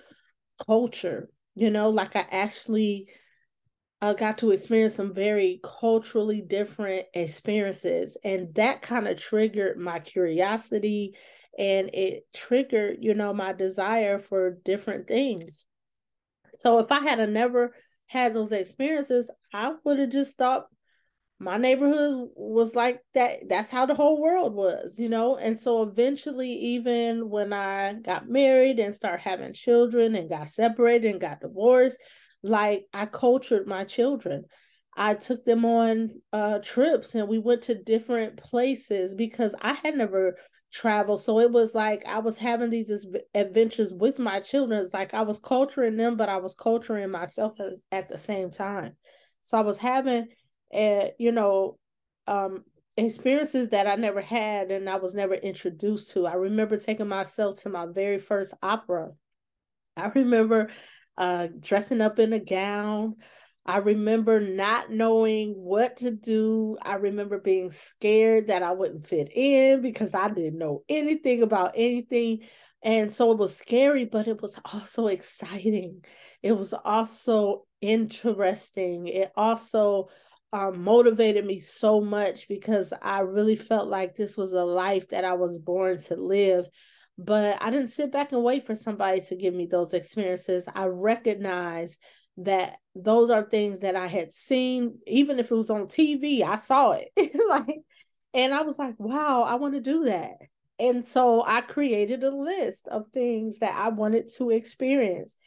culture. 0.66 1.30
You 1.56 1.70
know, 1.70 1.90
like 1.90 2.16
I 2.16 2.26
actually 2.30 3.10
uh, 4.02 4.14
got 4.14 4.38
to 4.40 4.52
experience 4.52 4.96
some 4.96 5.14
very 5.14 5.60
culturally 5.64 6.42
different 6.42 7.06
experiences. 7.14 8.18
And 8.24 8.54
that 8.56 8.82
kind 8.82 9.08
of 9.08 9.18
triggered 9.18 9.78
my 9.78 10.00
curiosity 10.00 11.16
and 11.58 11.89
it 11.94 12.24
triggered 12.34 12.98
you 13.02 13.13
know 13.13 13.34
my 13.34 13.54
desire 13.54 14.20
for 14.20 14.58
different 14.65 15.08
things. 15.08 15.65
So 16.60 16.80
if 16.80 16.91
i 16.91 17.00
had 17.00 17.28
never 17.30 17.74
had 18.08 18.34
those 18.34 18.52
experiences 18.52 19.32
i 19.54 19.74
would 19.84 20.00
have 20.00 20.12
just 20.12 20.38
thought 20.38 20.68
my 21.39 21.58
neighborhood 21.58 22.30
was 22.36 22.76
like 22.76 23.02
that 23.13 23.50
that's 23.50 23.70
how 23.70 23.86
the 23.86 23.94
whole 23.96 24.22
world 24.22 24.54
was 24.54 24.98
you 25.00 25.10
know? 25.10 25.36
And 25.36 25.60
so 25.60 25.84
eventually 25.84 26.52
even 26.52 27.30
when 27.30 27.52
i 27.52 27.94
got 27.94 28.30
married 28.30 28.80
and 28.80 28.96
started 28.96 29.22
having 29.22 29.54
children 29.54 30.15
and 30.15 30.30
got 30.30 30.50
separated 30.50 31.12
and 31.12 31.22
got 31.22 31.41
divorced 31.41 31.98
like 32.44 32.86
i 32.94 33.06
cultured 33.06 33.68
my 33.68 33.84
children. 33.84 34.46
I 34.98 35.15
took 35.15 35.44
them 35.44 35.65
on 35.65 36.22
uh 36.32 36.60
trips 36.60 37.15
and 37.15 37.28
we 37.28 37.39
went 37.39 37.63
to 37.63 37.76
different 37.84 38.38
places 38.38 39.13
because 39.13 39.54
i 39.62 39.74
had 39.74 39.96
never 39.96 40.38
travel. 40.76 41.18
So 41.18 41.40
it 41.40 41.52
was 41.52 41.74
like 41.74 42.06
I 42.06 42.20
was 42.20 42.38
having 42.38 42.70
these 42.70 42.92
adventures 43.34 43.94
with 43.94 44.20
my 44.20 44.42
children. 44.42 44.84
It's 44.84 44.94
like 44.94 45.14
I 45.14 45.22
was 45.22 45.40
culturing 45.40 45.96
them, 45.96 46.18
but 46.18 46.28
I 46.28 46.38
was 46.38 46.54
culturing 46.54 47.10
myself 47.10 47.54
at 47.92 48.10
the 48.10 48.18
same 48.18 48.52
time. 48.52 48.98
So 49.44 49.58
I 49.58 49.62
was 49.62 49.78
having, 49.78 50.28
uh, 50.74 51.08
you 51.18 51.32
know, 51.32 51.78
um, 52.28 52.66
experiences 52.98 53.70
that 53.70 53.88
I 53.88 53.96
never 53.96 54.20
had 54.20 54.70
and 54.70 54.90
I 54.90 54.98
was 54.98 55.16
never 55.16 55.34
introduced 55.34 56.12
to. 56.12 56.28
I 56.28 56.34
remember 56.34 56.78
taking 56.78 57.08
myself 57.08 57.62
to 57.62 57.70
my 57.70 57.86
very 57.86 58.20
first 58.20 58.54
opera. 58.62 59.12
I 59.96 60.10
remember 60.10 60.72
uh, 61.18 61.48
dressing 61.58 62.02
up 62.02 62.20
in 62.20 62.34
a 62.34 62.40
gown. 62.40 63.16
I 63.65 63.78
remember 63.78 64.39
not 64.39 64.91
knowing 64.91 65.54
what 65.54 65.97
to 65.97 66.12
do. 66.12 66.78
I 66.82 66.95
remember 66.95 67.39
being 67.39 67.71
scared 67.71 68.47
that 68.47 68.62
I 68.62 68.73
wouldn't 68.73 69.08
fit 69.08 69.32
in 69.34 69.82
because 69.82 70.13
I 70.13 70.30
didn't 70.30 70.60
know 70.60 70.84
anything 70.88 71.41
about 71.41 71.71
anything. 71.75 72.41
And 72.84 73.12
so 73.12 73.32
it 73.32 73.39
was 73.39 73.56
scary, 73.56 74.06
but 74.06 74.28
it 74.28 74.39
was 74.39 74.60
also 74.71 75.08
exciting. 75.08 76.06
It 76.43 76.51
was 76.51 76.73
also 76.73 77.65
interesting. 77.82 79.08
It 79.08 79.32
also 79.36 80.10
um, 80.54 80.84
motivated 80.84 81.43
me 81.43 81.60
so 81.60 81.99
much 82.01 82.47
because 82.47 82.93
I 83.01 83.21
really 83.21 83.56
felt 83.56 83.88
like 83.88 84.15
this 84.15 84.38
was 84.38 84.54
a 84.54 84.63
life 84.63 85.10
that 85.10 85.25
I 85.25 85.34
was 85.34 85.58
born 85.58 85.99
to 86.04 86.15
live. 86.15 86.67
But 87.17 87.58
I 87.62 87.71
didn't 87.71 87.88
sit 87.88 88.12
back 88.12 88.32
and 88.32 88.43
wait 88.43 88.67
for 88.67 88.75
somebody 88.75 89.21
to 89.21 89.36
give 89.36 89.54
me 89.54 89.65
those 89.65 89.93
experiences. 89.93 90.65
I 90.73 90.86
recognized 90.86 91.97
that 92.38 92.78
those 92.95 93.30
are 93.30 93.43
things 93.43 93.80
that 93.80 93.95
I 93.95 94.08
had 94.08 94.32
seen, 94.32 95.00
even 95.08 95.39
if 95.39 95.52
it 95.52 95.56
was 95.56 95.69
on 95.69 95.88
TV, 95.88 96.43
I 96.43 96.58
saw 96.58 96.91
it. 96.91 97.10
like, 97.50 97.82
and 98.34 98.54
I 98.54 98.62
was 98.62 98.78
like, 98.78 98.95
wow, 98.98 99.43
I 99.43 99.56
want 99.56 99.76
to 99.76 99.82
do 99.82 100.06
that. 100.06 100.34
And 100.78 101.08
so 101.08 101.43
I 101.45 101.62
created 101.62 102.24
a 102.24 102.36
list 102.36 102.88
of 102.89 103.08
things 103.13 103.60
that 103.60 103.74
I 103.78 103.89
wanted 103.89 104.30
to 104.36 104.50
experience. 104.50 105.38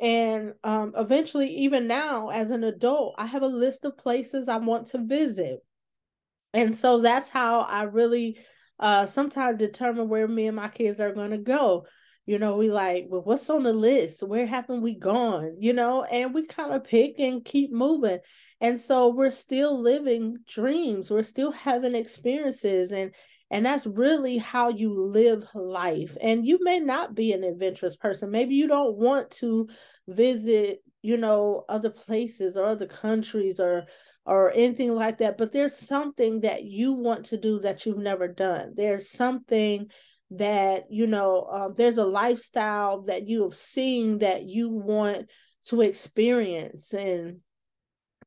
And 0.00 0.54
um, 0.64 0.94
eventually, 0.96 1.50
even 1.58 1.86
now, 1.86 2.28
as 2.28 2.50
an 2.50 2.64
adult, 2.64 3.16
I 3.18 3.26
have 3.26 3.42
a 3.42 3.48
list 3.48 3.84
of 3.84 3.98
places 3.98 4.48
I 4.48 4.56
want 4.56 4.88
to 4.88 4.98
visit. 4.98 5.58
And 6.54 6.74
so 6.74 7.00
that's 7.00 7.28
how 7.28 7.60
I 7.60 7.82
really 7.82 8.38
uh, 8.78 9.06
sometimes 9.06 9.58
determine 9.58 10.08
where 10.08 10.28
me 10.28 10.46
and 10.46 10.56
my 10.56 10.68
kids 10.68 11.00
are 11.00 11.12
going 11.12 11.32
to 11.32 11.38
go 11.38 11.86
you 12.28 12.38
know 12.38 12.56
we 12.58 12.70
like 12.70 13.06
well 13.08 13.22
what's 13.22 13.48
on 13.48 13.62
the 13.62 13.72
list? 13.72 14.22
Where 14.22 14.46
haven't 14.46 14.82
we 14.82 14.94
gone? 14.94 15.56
You 15.58 15.72
know 15.72 16.04
and 16.04 16.34
we 16.34 16.44
kind 16.44 16.74
of 16.74 16.84
pick 16.84 17.18
and 17.18 17.42
keep 17.42 17.72
moving. 17.72 18.18
And 18.60 18.78
so 18.78 19.08
we're 19.08 19.30
still 19.30 19.80
living 19.80 20.36
dreams. 20.46 21.10
We're 21.10 21.22
still 21.22 21.52
having 21.52 21.94
experiences 21.94 22.92
and 22.92 23.14
and 23.50 23.64
that's 23.64 23.86
really 23.86 24.36
how 24.36 24.68
you 24.68 24.92
live 24.92 25.48
life. 25.54 26.18
And 26.20 26.44
you 26.44 26.58
may 26.60 26.80
not 26.80 27.14
be 27.14 27.32
an 27.32 27.44
adventurous 27.44 27.96
person. 27.96 28.30
Maybe 28.30 28.56
you 28.56 28.68
don't 28.68 28.98
want 28.98 29.30
to 29.42 29.66
visit 30.06 30.82
you 31.00 31.16
know 31.16 31.64
other 31.70 31.90
places 31.90 32.58
or 32.58 32.66
other 32.66 32.86
countries 32.86 33.58
or 33.58 33.86
or 34.26 34.50
anything 34.52 34.94
like 34.94 35.16
that 35.18 35.38
but 35.38 35.52
there's 35.52 35.74
something 35.74 36.40
that 36.40 36.64
you 36.64 36.92
want 36.92 37.24
to 37.24 37.38
do 37.38 37.58
that 37.60 37.86
you've 37.86 37.96
never 37.96 38.28
done. 38.28 38.74
There's 38.76 39.10
something 39.10 39.88
that 40.30 40.84
you 40.90 41.06
know 41.06 41.48
um, 41.50 41.74
there's 41.76 41.98
a 41.98 42.04
lifestyle 42.04 43.02
that 43.02 43.28
you 43.28 43.42
have 43.44 43.54
seen 43.54 44.18
that 44.18 44.44
you 44.44 44.68
want 44.68 45.28
to 45.64 45.80
experience. 45.80 46.92
And 46.92 47.40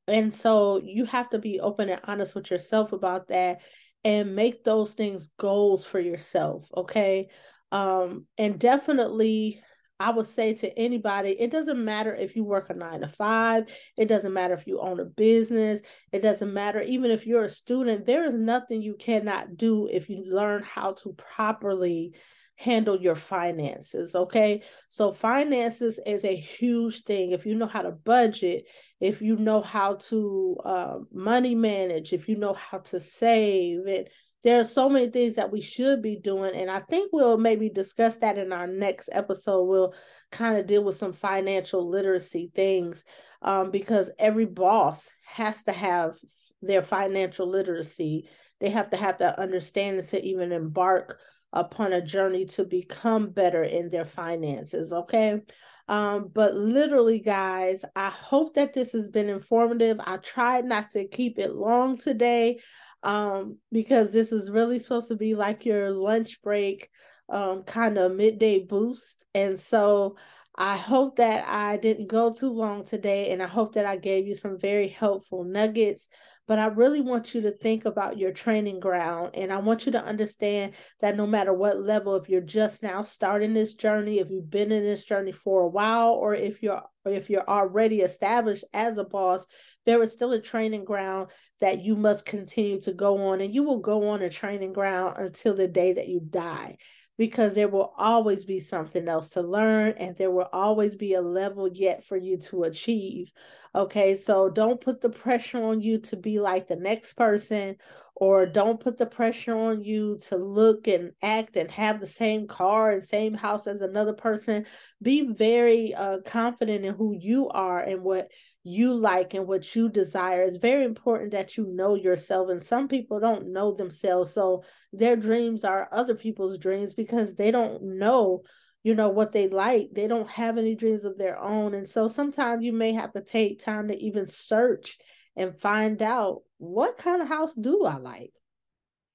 and 0.07 0.33
so 0.33 0.81
you 0.83 1.05
have 1.05 1.29
to 1.29 1.39
be 1.39 1.59
open 1.59 1.89
and 1.89 2.01
honest 2.03 2.35
with 2.35 2.49
yourself 2.49 2.91
about 2.91 3.27
that 3.27 3.61
and 4.03 4.35
make 4.35 4.63
those 4.63 4.93
things 4.93 5.29
goals 5.37 5.85
for 5.85 5.99
yourself 5.99 6.69
okay? 6.75 7.29
Um 7.71 8.25
and 8.37 8.59
definitely 8.59 9.61
I 10.01 10.09
would 10.09 10.25
say 10.25 10.53
to 10.55 10.79
anybody, 10.79 11.35
it 11.39 11.51
doesn't 11.51 11.83
matter 11.83 12.13
if 12.15 12.35
you 12.35 12.43
work 12.43 12.69
a 12.69 12.73
nine 12.73 13.01
to 13.01 13.07
five, 13.07 13.65
it 13.97 14.07
doesn't 14.07 14.33
matter 14.33 14.55
if 14.55 14.65
you 14.65 14.79
own 14.79 14.99
a 14.99 15.05
business, 15.05 15.81
it 16.11 16.21
doesn't 16.21 16.53
matter 16.53 16.81
even 16.81 17.11
if 17.11 17.27
you're 17.27 17.43
a 17.43 17.49
student, 17.49 18.05
there 18.05 18.23
is 18.23 18.35
nothing 18.35 18.81
you 18.81 18.95
cannot 18.95 19.57
do 19.57 19.87
if 19.87 20.09
you 20.09 20.23
learn 20.25 20.63
how 20.63 20.93
to 20.93 21.13
properly 21.13 22.15
handle 22.55 22.99
your 23.01 23.15
finances. 23.15 24.15
Okay. 24.15 24.61
So, 24.87 25.11
finances 25.11 25.99
is 26.05 26.23
a 26.23 26.35
huge 26.35 27.03
thing. 27.03 27.31
If 27.31 27.45
you 27.45 27.55
know 27.55 27.67
how 27.67 27.81
to 27.81 27.91
budget, 27.91 28.65
if 28.99 29.21
you 29.21 29.35
know 29.35 29.61
how 29.61 29.95
to 29.95 30.57
uh, 30.63 30.97
money 31.11 31.55
manage, 31.55 32.13
if 32.13 32.29
you 32.29 32.37
know 32.37 32.53
how 32.53 32.79
to 32.79 32.99
save 32.99 33.87
it, 33.87 34.11
there 34.43 34.59
are 34.59 34.65
so 34.65 34.89
many 34.89 35.09
things 35.09 35.35
that 35.35 35.51
we 35.51 35.61
should 35.61 36.01
be 36.01 36.17
doing 36.17 36.55
and 36.55 36.69
i 36.69 36.79
think 36.79 37.11
we'll 37.13 37.37
maybe 37.37 37.69
discuss 37.69 38.15
that 38.15 38.37
in 38.37 38.51
our 38.53 38.67
next 38.67 39.09
episode. 39.11 39.63
We'll 39.63 39.93
kind 40.31 40.57
of 40.57 40.65
deal 40.65 40.83
with 40.83 40.95
some 40.95 41.13
financial 41.13 41.87
literacy 41.87 42.51
things 42.55 43.03
um, 43.41 43.71
because 43.71 44.09
every 44.17 44.45
boss 44.45 45.09
has 45.25 45.63
to 45.63 45.71
have 45.71 46.17
their 46.61 46.81
financial 46.81 47.47
literacy. 47.47 48.29
They 48.59 48.69
have 48.69 48.91
to 48.91 48.97
have 48.97 49.17
that 49.19 49.39
understanding 49.39 50.05
to 50.07 50.23
even 50.23 50.51
embark 50.51 51.19
upon 51.53 51.91
a 51.91 52.01
journey 52.01 52.45
to 52.45 52.63
become 52.63 53.29
better 53.29 53.63
in 53.63 53.89
their 53.89 54.05
finances 54.05 54.93
okay? 54.93 55.41
Um, 55.89 56.29
but 56.33 56.53
literally 56.53 57.19
guys 57.19 57.83
i 57.97 58.09
hope 58.09 58.53
that 58.53 58.73
this 58.73 58.93
has 58.93 59.09
been 59.09 59.27
informative. 59.27 59.99
I 59.99 60.17
tried 60.17 60.63
not 60.63 60.91
to 60.91 61.05
keep 61.07 61.37
it 61.37 61.53
long 61.53 61.97
today 61.97 62.59
um, 63.03 63.57
because 63.71 64.11
this 64.11 64.31
is 64.31 64.49
really 64.49 64.79
supposed 64.79 65.07
to 65.09 65.15
be 65.15 65.35
like 65.35 65.65
your 65.65 65.91
lunch 65.91 66.41
break 66.41 66.89
um, 67.29 67.63
kind 67.63 67.97
of 67.97 68.13
midday 68.13 68.59
boost. 68.59 69.25
And 69.33 69.59
so 69.59 70.17
I 70.55 70.77
hope 70.77 71.15
that 71.15 71.47
I 71.47 71.77
didn't 71.77 72.07
go 72.07 72.31
too 72.31 72.51
long 72.51 72.83
today, 72.83 73.31
and 73.31 73.41
I 73.41 73.47
hope 73.47 73.73
that 73.75 73.85
I 73.85 73.95
gave 73.97 74.27
you 74.27 74.35
some 74.35 74.59
very 74.59 74.89
helpful 74.89 75.43
nuggets. 75.43 76.07
But 76.51 76.59
I 76.59 76.65
really 76.65 76.99
want 76.99 77.33
you 77.33 77.39
to 77.43 77.51
think 77.51 77.85
about 77.85 78.17
your 78.17 78.33
training 78.33 78.81
ground, 78.81 79.35
and 79.35 79.53
I 79.53 79.59
want 79.59 79.85
you 79.85 79.93
to 79.93 80.03
understand 80.03 80.73
that 80.99 81.15
no 81.15 81.25
matter 81.25 81.53
what 81.53 81.79
level, 81.79 82.17
if 82.17 82.27
you're 82.27 82.41
just 82.41 82.83
now 82.83 83.03
starting 83.03 83.53
this 83.53 83.73
journey, 83.73 84.19
if 84.19 84.29
you've 84.29 84.49
been 84.49 84.69
in 84.69 84.83
this 84.83 85.05
journey 85.05 85.31
for 85.31 85.61
a 85.61 85.69
while, 85.69 86.09
or 86.09 86.35
if 86.35 86.61
you're 86.61 86.81
or 87.05 87.13
if 87.13 87.29
you're 87.29 87.47
already 87.47 88.01
established 88.01 88.65
as 88.73 88.97
a 88.97 89.05
boss, 89.05 89.47
there 89.85 90.01
is 90.01 90.11
still 90.11 90.33
a 90.33 90.41
training 90.41 90.83
ground 90.83 91.29
that 91.61 91.81
you 91.85 91.95
must 91.95 92.25
continue 92.25 92.81
to 92.81 92.91
go 92.91 93.27
on, 93.27 93.39
and 93.39 93.55
you 93.55 93.63
will 93.63 93.79
go 93.79 94.09
on 94.09 94.21
a 94.21 94.29
training 94.29 94.73
ground 94.73 95.15
until 95.19 95.55
the 95.55 95.69
day 95.69 95.93
that 95.93 96.09
you 96.09 96.19
die 96.19 96.75
because 97.21 97.53
there 97.53 97.67
will 97.67 97.93
always 97.99 98.43
be 98.43 98.59
something 98.59 99.07
else 99.07 99.29
to 99.29 99.43
learn 99.43 99.93
and 99.97 100.15
there 100.17 100.31
will 100.31 100.49
always 100.51 100.95
be 100.95 101.13
a 101.13 101.21
level 101.21 101.67
yet 101.67 102.03
for 102.03 102.17
you 102.17 102.35
to 102.35 102.63
achieve. 102.63 103.31
Okay, 103.75 104.15
so 104.15 104.49
don't 104.49 104.81
put 104.81 105.01
the 105.01 105.09
pressure 105.11 105.63
on 105.63 105.81
you 105.81 105.99
to 105.99 106.15
be 106.15 106.39
like 106.39 106.67
the 106.67 106.75
next 106.75 107.13
person 107.13 107.77
or 108.21 108.45
don't 108.45 108.79
put 108.79 108.99
the 108.99 109.05
pressure 109.07 109.57
on 109.57 109.83
you 109.83 110.19
to 110.21 110.35
look 110.35 110.87
and 110.87 111.11
act 111.23 111.57
and 111.57 111.71
have 111.71 111.99
the 111.99 112.05
same 112.05 112.45
car 112.45 112.91
and 112.91 113.03
same 113.03 113.33
house 113.33 113.65
as 113.65 113.81
another 113.81 114.13
person. 114.13 114.63
Be 115.01 115.33
very 115.33 115.95
uh, 115.95 116.19
confident 116.23 116.85
in 116.85 116.93
who 116.93 117.17
you 117.19 117.49
are 117.49 117.79
and 117.79 118.03
what 118.03 118.29
you 118.63 118.93
like 118.93 119.33
and 119.33 119.47
what 119.47 119.75
you 119.75 119.89
desire. 119.89 120.43
It's 120.43 120.57
very 120.57 120.83
important 120.83 121.31
that 121.31 121.57
you 121.57 121.65
know 121.65 121.95
yourself. 121.95 122.51
And 122.51 122.63
some 122.63 122.87
people 122.87 123.19
don't 123.19 123.51
know 123.51 123.73
themselves. 123.73 124.31
So 124.31 124.65
their 124.93 125.15
dreams 125.15 125.63
are 125.63 125.89
other 125.91 126.13
people's 126.13 126.59
dreams 126.59 126.93
because 126.93 127.33
they 127.33 127.49
don't 127.49 127.81
know, 127.97 128.43
you 128.83 128.93
know, 128.93 129.09
what 129.09 129.31
they 129.31 129.49
like. 129.49 129.89
They 129.93 130.05
don't 130.05 130.29
have 130.29 130.59
any 130.59 130.75
dreams 130.75 131.05
of 131.05 131.17
their 131.17 131.39
own. 131.41 131.73
And 131.73 131.89
so 131.89 132.07
sometimes 132.07 132.63
you 132.63 132.71
may 132.71 132.93
have 132.93 133.13
to 133.13 133.21
take 133.21 133.59
time 133.59 133.87
to 133.87 133.97
even 133.97 134.27
search 134.27 134.99
and 135.35 135.59
find 135.59 136.03
out 136.03 136.43
what 136.61 136.95
kind 136.95 137.23
of 137.23 137.27
house 137.27 137.55
do 137.55 137.85
I 137.85 137.97
like? 137.97 138.33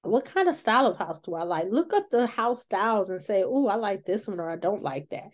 What 0.01 0.25
kind 0.25 0.49
of 0.49 0.55
style 0.57 0.85
of 0.85 0.97
house 0.97 1.21
do 1.21 1.33
I 1.33 1.43
like? 1.43 1.67
Look 1.71 1.93
up 1.93 2.09
the 2.11 2.27
house 2.27 2.61
styles 2.61 3.09
and 3.09 3.21
say, 3.21 3.43
oh, 3.45 3.67
I 3.67 3.75
like 3.75 4.03
this 4.03 4.27
one 4.27 4.41
or 4.41 4.49
I 4.49 4.57
don't 4.57 4.83
like 4.83 5.07
that. 5.11 5.29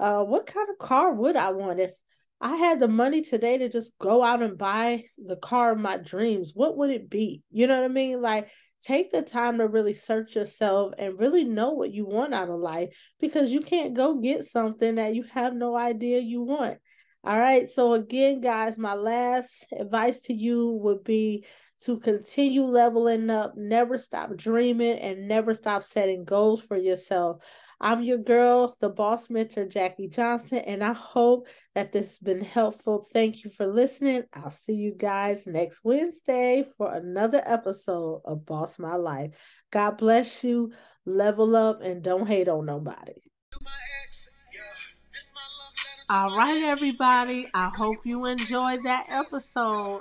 Uh, 0.00 0.24
what 0.24 0.46
kind 0.46 0.66
of 0.70 0.78
car 0.78 1.12
would 1.12 1.36
I 1.36 1.50
want 1.50 1.78
if 1.78 1.90
I 2.40 2.56
had 2.56 2.80
the 2.80 2.88
money 2.88 3.20
today 3.20 3.58
to 3.58 3.68
just 3.68 3.98
go 3.98 4.22
out 4.22 4.40
and 4.40 4.56
buy 4.56 5.04
the 5.18 5.36
car 5.36 5.72
of 5.72 5.78
my 5.78 5.98
dreams, 5.98 6.52
what 6.54 6.78
would 6.78 6.88
it 6.88 7.10
be? 7.10 7.42
You 7.50 7.66
know 7.66 7.76
what 7.76 7.84
I 7.84 7.92
mean? 7.92 8.22
Like, 8.22 8.48
take 8.80 9.12
the 9.12 9.20
time 9.20 9.58
to 9.58 9.68
really 9.68 9.94
search 9.94 10.36
yourself 10.36 10.94
and 10.96 11.18
really 11.18 11.44
know 11.44 11.72
what 11.72 11.92
you 11.92 12.06
want 12.06 12.32
out 12.32 12.48
of 12.48 12.60
life 12.60 12.88
because 13.20 13.50
you 13.50 13.60
can't 13.60 13.92
go 13.92 14.20
get 14.20 14.46
something 14.46 14.94
that 14.94 15.14
you 15.14 15.24
have 15.34 15.52
no 15.52 15.76
idea 15.76 16.20
you 16.20 16.40
want. 16.40 16.78
All 17.28 17.38
right. 17.38 17.68
So, 17.68 17.92
again, 17.92 18.40
guys, 18.40 18.78
my 18.78 18.94
last 18.94 19.66
advice 19.78 20.18
to 20.20 20.32
you 20.32 20.78
would 20.82 21.04
be 21.04 21.44
to 21.82 21.98
continue 21.98 22.64
leveling 22.64 23.28
up, 23.28 23.54
never 23.54 23.98
stop 23.98 24.34
dreaming, 24.34 24.98
and 24.98 25.28
never 25.28 25.52
stop 25.52 25.84
setting 25.84 26.24
goals 26.24 26.62
for 26.62 26.78
yourself. 26.78 27.42
I'm 27.82 28.02
your 28.02 28.16
girl, 28.16 28.78
the 28.80 28.88
boss 28.88 29.28
mentor, 29.28 29.66
Jackie 29.66 30.08
Johnson, 30.08 30.60
and 30.60 30.82
I 30.82 30.94
hope 30.94 31.48
that 31.74 31.92
this 31.92 32.06
has 32.06 32.18
been 32.18 32.40
helpful. 32.40 33.10
Thank 33.12 33.44
you 33.44 33.50
for 33.50 33.66
listening. 33.66 34.22
I'll 34.32 34.50
see 34.50 34.72
you 34.72 34.94
guys 34.96 35.46
next 35.46 35.84
Wednesday 35.84 36.64
for 36.78 36.94
another 36.94 37.42
episode 37.44 38.22
of 38.24 38.46
Boss 38.46 38.78
My 38.78 38.96
Life. 38.96 39.32
God 39.70 39.98
bless 39.98 40.42
you, 40.42 40.72
level 41.04 41.54
up, 41.56 41.82
and 41.82 42.02
don't 42.02 42.26
hate 42.26 42.48
on 42.48 42.64
nobody. 42.64 43.20
All 46.10 46.34
right, 46.34 46.62
everybody. 46.64 47.48
I 47.52 47.68
hope 47.68 47.98
you 48.06 48.24
enjoyed 48.24 48.82
that 48.84 49.04
episode. 49.10 50.00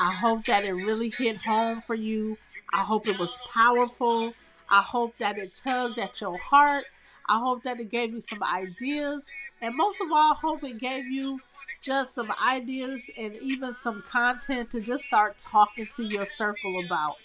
I 0.00 0.12
hope 0.12 0.44
that 0.46 0.64
it 0.64 0.72
really 0.72 1.10
hit 1.10 1.36
home 1.36 1.80
for 1.80 1.94
you. 1.94 2.36
I 2.72 2.78
hope 2.78 3.06
it 3.06 3.20
was 3.20 3.38
powerful. 3.52 4.34
I 4.68 4.82
hope 4.82 5.16
that 5.18 5.38
it 5.38 5.50
tugged 5.62 6.00
at 6.00 6.20
your 6.20 6.36
heart. 6.38 6.82
I 7.28 7.38
hope 7.38 7.62
that 7.62 7.78
it 7.78 7.88
gave 7.88 8.12
you 8.12 8.20
some 8.20 8.42
ideas. 8.42 9.28
And 9.62 9.76
most 9.76 10.00
of 10.00 10.10
all, 10.10 10.32
I 10.32 10.36
hope 10.42 10.64
it 10.64 10.80
gave 10.80 11.06
you 11.06 11.38
just 11.80 12.14
some 12.16 12.32
ideas 12.44 13.08
and 13.16 13.36
even 13.36 13.74
some 13.74 14.02
content 14.10 14.72
to 14.72 14.80
just 14.80 15.04
start 15.04 15.38
talking 15.38 15.86
to 15.94 16.02
your 16.02 16.26
circle 16.26 16.84
about. 16.84 17.22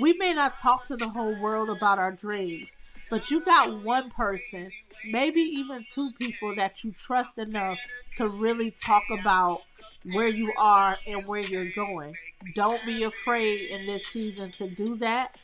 We 0.00 0.14
may 0.14 0.32
not 0.34 0.56
talk 0.56 0.86
to 0.86 0.96
the 0.96 1.08
whole 1.08 1.38
world 1.40 1.68
about 1.70 1.98
our 1.98 2.12
dreams, 2.12 2.78
but 3.10 3.30
you 3.30 3.44
got 3.44 3.82
one 3.82 4.10
person, 4.10 4.70
maybe 5.10 5.40
even 5.40 5.84
two 5.92 6.10
people 6.18 6.54
that 6.56 6.82
you 6.84 6.92
trust 6.92 7.38
enough 7.38 7.78
to 8.16 8.28
really 8.28 8.70
talk 8.70 9.04
about 9.10 9.62
where 10.12 10.28
you 10.28 10.52
are 10.56 10.96
and 11.06 11.26
where 11.26 11.40
you're 11.40 11.70
going. 11.74 12.14
Don't 12.54 12.84
be 12.86 13.02
afraid 13.02 13.70
in 13.70 13.86
this 13.86 14.06
season 14.06 14.50
to 14.52 14.68
do 14.68 14.96
that 14.96 15.40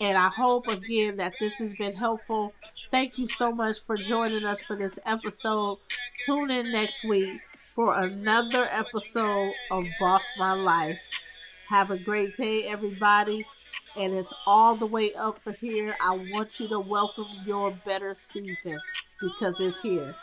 and 0.00 0.18
I 0.18 0.28
hope 0.28 0.68
again 0.68 1.16
that 1.16 1.34
this 1.38 1.54
has 1.54 1.72
been 1.74 1.94
helpful. 1.94 2.52
Thank 2.90 3.18
you 3.18 3.28
so 3.28 3.52
much 3.52 3.82
for 3.86 3.96
joining 3.96 4.44
us 4.44 4.62
for 4.62 4.76
this 4.76 4.98
episode. 5.06 5.78
Tune 6.24 6.50
in 6.50 6.70
next 6.70 7.04
week 7.04 7.40
for 7.74 7.98
another 7.98 8.68
episode 8.70 9.52
of 9.70 9.84
Boss 9.98 10.22
My 10.38 10.52
Life. 10.52 10.98
Have 11.68 11.90
a 11.90 11.96
great 11.96 12.36
day, 12.36 12.64
everybody. 12.64 13.42
And 13.98 14.12
it's 14.14 14.32
all 14.46 14.76
the 14.76 14.86
way 14.86 15.14
up 15.14 15.38
for 15.38 15.52
here. 15.52 15.96
I 16.00 16.16
want 16.32 16.60
you 16.60 16.68
to 16.68 16.80
welcome 16.80 17.26
your 17.46 17.70
better 17.84 18.14
season 18.14 18.78
because 19.20 19.60
it's 19.60 19.80
here. 19.80 20.14